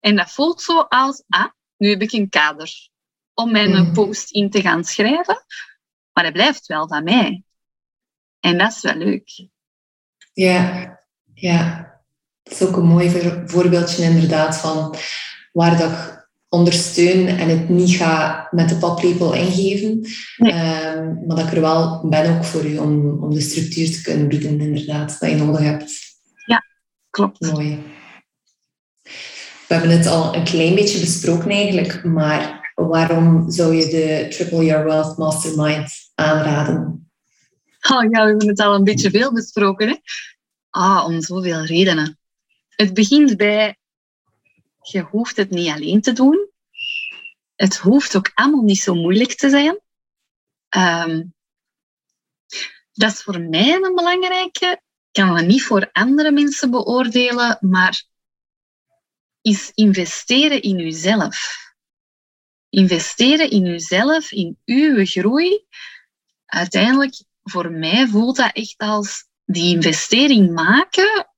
En 0.00 0.16
dat 0.16 0.30
voelt 0.30 0.62
zo 0.62 0.78
als, 0.80 1.22
ah, 1.28 1.50
nu 1.76 1.88
heb 1.88 2.02
ik 2.02 2.12
een 2.12 2.28
kader 2.28 2.88
om 3.34 3.52
mijn 3.52 3.70
mm. 3.70 3.92
post 3.92 4.30
in 4.30 4.50
te 4.50 4.60
gaan 4.60 4.84
schrijven. 4.84 5.44
Maar 6.12 6.24
het 6.24 6.32
blijft 6.32 6.66
wel 6.66 6.88
van 6.88 7.04
mij. 7.04 7.42
En 8.40 8.58
dat 8.58 8.72
is 8.72 8.80
wel 8.80 8.94
leuk. 8.94 9.48
Ja, 10.32 11.00
ja. 11.34 11.90
Dat 12.42 12.52
is 12.52 12.62
ook 12.62 12.76
een 12.76 12.86
mooi 12.86 13.10
voorbeeldje 13.46 14.02
inderdaad 14.02 14.56
van 14.56 14.96
waar 15.52 15.78
dat 15.78 16.26
ondersteun 16.48 17.26
en 17.26 17.48
het 17.48 17.68
niet 17.68 17.90
ga 17.90 18.48
met 18.50 18.68
de 18.68 18.76
paplepel 18.76 19.34
ingeven. 19.34 20.06
Ehm, 20.36 21.26
maar 21.26 21.36
dat 21.36 21.46
ik 21.46 21.52
er 21.52 21.60
wel 21.60 22.08
ben 22.08 22.36
ook 22.36 22.44
voor 22.44 22.64
u 22.64 22.78
om, 22.78 23.22
om 23.22 23.34
de 23.34 23.40
structuur 23.40 23.90
te 23.92 24.02
kunnen 24.02 24.28
bieden, 24.28 24.60
inderdaad, 24.60 25.16
dat 25.20 25.30
je 25.30 25.36
nodig 25.36 25.60
hebt. 25.60 25.92
Ja, 26.46 26.64
klopt. 27.10 27.40
Mooi. 27.40 27.82
We 29.68 29.78
hebben 29.78 29.96
het 29.96 30.06
al 30.06 30.34
een 30.34 30.44
klein 30.44 30.74
beetje 30.74 31.00
besproken 31.00 31.50
eigenlijk, 31.50 32.04
maar 32.04 32.70
waarom 32.74 33.50
zou 33.50 33.74
je 33.74 33.86
de 33.88 34.26
Triple 34.28 34.64
Your 34.64 34.84
Wealth 34.84 35.16
Mastermind 35.18 35.92
aanraden? 36.14 37.10
Oh 37.90 38.02
ja, 38.02 38.22
we 38.22 38.28
hebben 38.28 38.48
het 38.48 38.60
al 38.60 38.74
een 38.74 38.84
beetje 38.84 39.10
veel 39.10 39.32
besproken. 39.32 39.88
Hè? 39.88 39.94
Ah, 40.70 41.04
om 41.06 41.20
zoveel 41.20 41.64
redenen. 41.64 42.18
Het 42.68 42.94
begint 42.94 43.36
bij, 43.36 43.76
je 44.82 45.00
hoeft 45.00 45.36
het 45.36 45.50
niet 45.50 45.70
alleen 45.70 46.00
te 46.00 46.12
doen. 46.12 46.50
Het 47.54 47.76
hoeft 47.76 48.16
ook 48.16 48.30
allemaal 48.34 48.62
niet 48.62 48.80
zo 48.80 48.94
moeilijk 48.94 49.34
te 49.34 49.50
zijn. 49.50 49.80
Ehm, 50.68 51.22
dat 52.92 53.12
is 53.12 53.22
voor 53.22 53.40
mij 53.40 53.74
een 53.74 53.94
belangrijke. 53.94 54.66
Ik 54.66 55.24
kan 55.24 55.36
het 55.36 55.46
niet 55.46 55.62
voor 55.62 55.90
andere 55.92 56.30
mensen 56.30 56.70
beoordelen, 56.70 57.58
maar 57.60 58.04
is 59.40 59.70
investeren 59.74 60.62
in 60.62 60.78
uzelf. 60.78 61.60
Investeren 62.68 63.50
in 63.50 63.66
uzelf, 63.66 64.32
in 64.32 64.58
uw 64.64 65.04
groei. 65.04 65.66
Uiteindelijk, 66.46 67.24
voor 67.42 67.70
mij 67.70 68.06
voelt 68.06 68.36
dat 68.36 68.52
echt 68.52 68.78
als 68.78 69.26
die 69.44 69.74
investering 69.74 70.52
maken. 70.52 71.28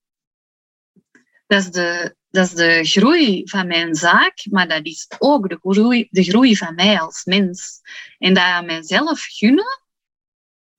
Dat 1.46 1.62
is 1.62 1.70
de, 1.70 2.16
dat 2.35 2.47
is 2.47 2.55
de 2.55 2.85
groei 2.85 3.42
van 3.44 3.66
mijn 3.66 3.94
zaak, 3.94 4.47
maar 4.51 4.68
dat 4.68 4.87
is 4.87 5.07
ook 5.18 5.49
de 5.49 5.59
groei, 5.61 6.09
de 6.11 6.23
groei 6.23 6.57
van 6.57 6.75
mij 6.75 7.01
als 7.01 7.25
mens. 7.25 7.81
En 8.18 8.35
dat 8.35 8.42
aan 8.42 8.66
mijzelf 8.66 9.27
gunnen, 9.31 9.81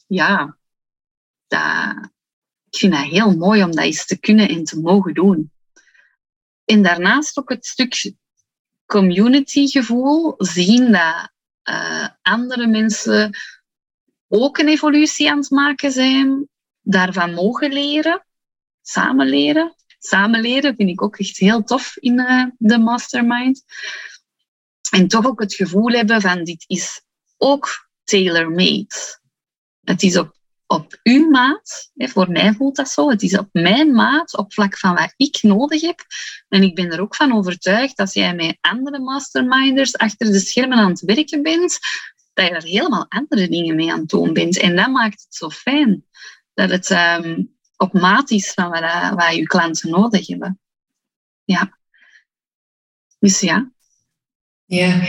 ja, 0.07 0.57
ik 2.69 2.77
vind 2.77 2.93
dat 2.93 3.03
heel 3.03 3.35
mooi 3.35 3.63
om 3.63 3.71
dat 3.71 3.85
eens 3.85 4.05
te 4.05 4.19
kunnen 4.19 4.49
en 4.49 4.63
te 4.63 4.79
mogen 4.79 5.13
doen. 5.13 5.51
En 6.65 6.83
daarnaast 6.83 7.37
ook 7.37 7.49
het 7.49 7.65
stuk 7.65 8.13
communitygevoel, 8.85 10.33
zien 10.37 10.91
dat 10.91 11.31
uh, 11.63 12.07
andere 12.21 12.67
mensen 12.67 13.37
ook 14.27 14.57
een 14.57 14.67
evolutie 14.67 15.31
aan 15.31 15.37
het 15.37 15.49
maken 15.49 15.91
zijn, 15.91 16.49
daarvan 16.81 17.33
mogen 17.33 17.73
leren, 17.73 18.25
samen 18.81 19.27
leren. 19.27 19.75
Samen 20.05 20.41
leren 20.41 20.75
vind 20.75 20.89
ik 20.89 21.01
ook 21.01 21.17
echt 21.17 21.37
heel 21.37 21.63
tof 21.63 21.97
in 21.97 22.19
uh, 22.19 22.45
de 22.57 22.77
mastermind. 22.77 23.63
En 24.91 25.07
toch 25.07 25.25
ook 25.25 25.39
het 25.39 25.53
gevoel 25.53 25.91
hebben 25.91 26.21
van 26.21 26.43
dit 26.43 26.63
is 26.67 27.01
ook 27.37 27.89
tailor-made. 28.03 28.87
Het 29.83 30.03
is 30.03 30.17
op 30.17 30.35
op 30.67 30.99
uw 31.03 31.29
maat. 31.29 31.91
Voor 31.95 32.31
mij 32.31 32.53
voelt 32.53 32.75
dat 32.75 32.89
zo. 32.89 33.09
Het 33.09 33.21
is 33.21 33.37
op 33.37 33.49
mijn 33.51 33.91
maat, 33.91 34.37
op 34.37 34.53
vlak 34.53 34.77
van 34.77 34.93
wat 34.93 35.13
ik 35.17 35.39
nodig 35.41 35.81
heb. 35.81 36.05
En 36.49 36.63
ik 36.63 36.75
ben 36.75 36.91
er 36.91 37.01
ook 37.01 37.15
van 37.15 37.33
overtuigd 37.33 37.97
dat 37.97 38.13
jij 38.13 38.35
met 38.35 38.57
andere 38.61 38.99
masterminders 38.99 39.97
achter 39.97 40.31
de 40.31 40.39
schermen 40.39 40.77
aan 40.77 40.89
het 40.89 41.01
werken 41.01 41.41
bent, 41.41 41.79
dat 42.33 42.47
je 42.47 42.51
er 42.53 42.63
helemaal 42.63 43.05
andere 43.09 43.47
dingen 43.47 43.75
mee 43.75 43.91
aan 43.91 43.99
het 43.99 44.09
doen 44.09 44.33
bent. 44.33 44.57
En 44.57 44.75
dat 44.75 44.89
maakt 44.89 45.21
het 45.21 45.35
zo 45.35 45.49
fijn. 45.49 46.05
Dat 46.53 46.69
het 46.69 46.89
um, 46.89 47.54
op 47.77 47.93
maat 47.93 48.31
is 48.31 48.53
van 48.53 48.69
wat, 48.69 49.13
wat 49.15 49.35
je 49.35 49.43
klanten 49.43 49.89
nodig 49.89 50.27
hebben. 50.27 50.59
Ja. 51.43 51.77
Dus 53.19 53.39
ja. 53.39 53.71
Ja, 54.65 55.01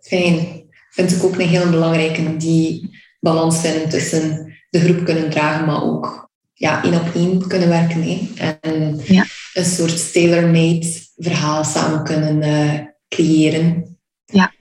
fijn. 0.00 0.62
Vind 0.90 1.12
ik 1.12 1.22
ook 1.22 1.38
een 1.38 1.48
heel 1.48 1.70
belangrijke, 1.70 2.36
die 2.36 2.98
balans 3.20 3.60
vinden 3.60 3.88
tussen 3.88 4.54
de 4.70 4.80
groep 4.80 5.04
kunnen 5.04 5.30
dragen, 5.30 5.66
maar 5.66 5.82
ook 5.82 6.30
ja, 6.52 6.82
één 6.82 7.00
op 7.00 7.14
één 7.14 7.48
kunnen 7.48 7.68
werken. 7.68 8.02
Hè. 8.02 8.28
En 8.60 9.00
ja. 9.04 9.26
een 9.54 9.64
soort 9.64 10.12
tailor-made 10.12 10.86
verhaal 11.16 11.64
samen 11.64 12.04
kunnen 12.04 12.42
uh, 12.42 12.80
creëren. 13.08 13.98
Ja. 14.24 14.52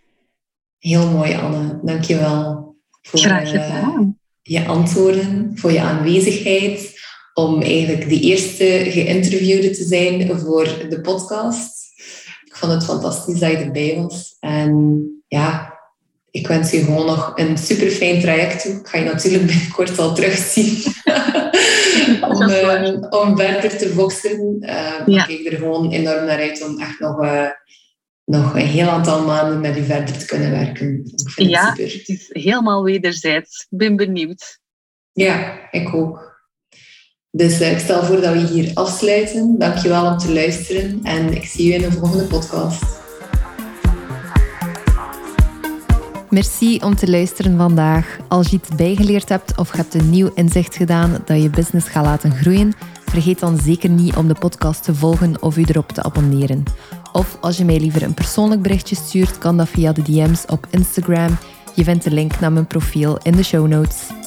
Heel 0.79 1.09
mooi, 1.09 1.33
Anne. 1.33 1.79
Dank 1.83 2.03
je 2.03 2.17
wel 2.17 2.75
voor 3.01 3.19
uh, 3.19 3.99
je 4.43 4.65
antwoorden, 4.65 5.51
voor 5.55 5.71
je 5.71 5.81
aanwezigheid, 5.81 7.01
om 7.33 7.61
eigenlijk 7.61 8.09
de 8.09 8.19
eerste 8.19 8.85
geïnterviewde 8.89 9.69
te 9.69 9.83
zijn 9.83 10.39
voor 10.39 10.63
de 10.89 11.01
podcast. 11.01 11.91
Ik 12.45 12.55
vond 12.55 12.71
het 12.71 12.83
fantastisch 12.83 13.39
dat 13.39 13.51
je 13.51 13.57
erbij 13.57 13.95
was. 13.97 14.35
En 14.39 15.03
ja, 15.27 15.79
ik 16.31 16.47
wens 16.47 16.71
je 16.71 16.83
gewoon 16.83 17.05
nog 17.05 17.31
een 17.35 17.57
super 17.57 17.89
fijn 17.89 18.21
traject 18.21 18.61
toe. 18.61 18.71
Ik 18.71 18.87
ga 18.87 18.97
je 18.97 19.05
natuurlijk 19.05 19.45
binnenkort 19.45 19.99
al 19.99 20.15
terugzien. 20.15 20.83
om, 22.29 22.49
uh, 22.49 22.97
om 23.09 23.37
verder 23.37 23.77
te 23.77 23.91
boksen. 23.95 24.57
Uh, 24.59 24.93
ja. 25.05 25.27
Ik 25.27 25.43
kijk 25.43 25.53
er 25.53 25.59
gewoon 25.59 25.91
enorm 25.91 26.25
naar 26.25 26.39
uit 26.39 26.63
om 26.63 26.79
echt 26.79 26.99
nog, 26.99 27.23
uh, 27.23 27.49
nog 28.25 28.53
een 28.53 28.65
heel 28.65 28.89
aantal 28.89 29.25
maanden 29.25 29.59
met 29.59 29.77
u 29.77 29.83
verder 29.83 30.17
te 30.17 30.25
kunnen 30.25 30.51
werken. 30.51 31.05
Ik 31.05 31.29
vind 31.29 31.49
ja, 31.49 31.65
het, 31.65 31.75
super. 31.75 31.97
het 31.97 32.09
is 32.09 32.29
helemaal 32.29 32.83
wederzijds. 32.83 33.67
Ik 33.69 33.77
ben 33.77 33.95
benieuwd. 33.95 34.59
Ja, 35.11 35.67
ik 35.71 35.93
ook. 35.93 36.31
Dus 37.31 37.61
ik 37.61 37.79
stel 37.79 38.03
voor 38.03 38.21
dat 38.21 38.33
we 38.33 38.39
hier 38.39 38.71
afsluiten. 38.73 39.55
Dankjewel 39.57 40.05
om 40.05 40.17
te 40.17 40.33
luisteren 40.33 40.99
en 41.03 41.33
ik 41.33 41.45
zie 41.45 41.67
je 41.67 41.73
in 41.73 41.81
de 41.81 41.91
volgende 41.91 42.23
podcast. 42.23 43.01
Merci 46.29 46.79
om 46.83 46.95
te 46.95 47.09
luisteren 47.09 47.57
vandaag. 47.57 48.17
Als 48.27 48.49
je 48.49 48.55
iets 48.55 48.75
bijgeleerd 48.75 49.29
hebt 49.29 49.57
of 49.57 49.71
je 49.71 49.77
hebt 49.77 49.93
een 49.93 50.09
nieuw 50.09 50.31
inzicht 50.33 50.75
gedaan 50.75 51.21
dat 51.25 51.41
je 51.41 51.49
business 51.49 51.87
gaat 51.87 52.05
laten 52.05 52.31
groeien, 52.31 52.73
vergeet 53.05 53.39
dan 53.39 53.59
zeker 53.59 53.89
niet 53.89 54.15
om 54.15 54.27
de 54.27 54.35
podcast 54.39 54.83
te 54.83 54.95
volgen 54.95 55.41
of 55.41 55.57
u 55.57 55.63
erop 55.67 55.91
te 55.91 56.03
abonneren. 56.03 56.63
Of 57.13 57.37
als 57.39 57.57
je 57.57 57.65
mij 57.65 57.79
liever 57.79 58.03
een 58.03 58.13
persoonlijk 58.13 58.61
berichtje 58.61 58.95
stuurt, 58.95 59.37
kan 59.37 59.57
dat 59.57 59.69
via 59.69 59.91
de 59.91 60.01
DM's 60.01 60.43
op 60.47 60.67
Instagram. 60.69 61.37
Je 61.75 61.83
vindt 61.83 62.03
de 62.03 62.11
link 62.11 62.39
naar 62.39 62.51
mijn 62.51 62.67
profiel 62.67 63.17
in 63.17 63.31
de 63.31 63.43
show 63.43 63.67
notes. 63.67 64.22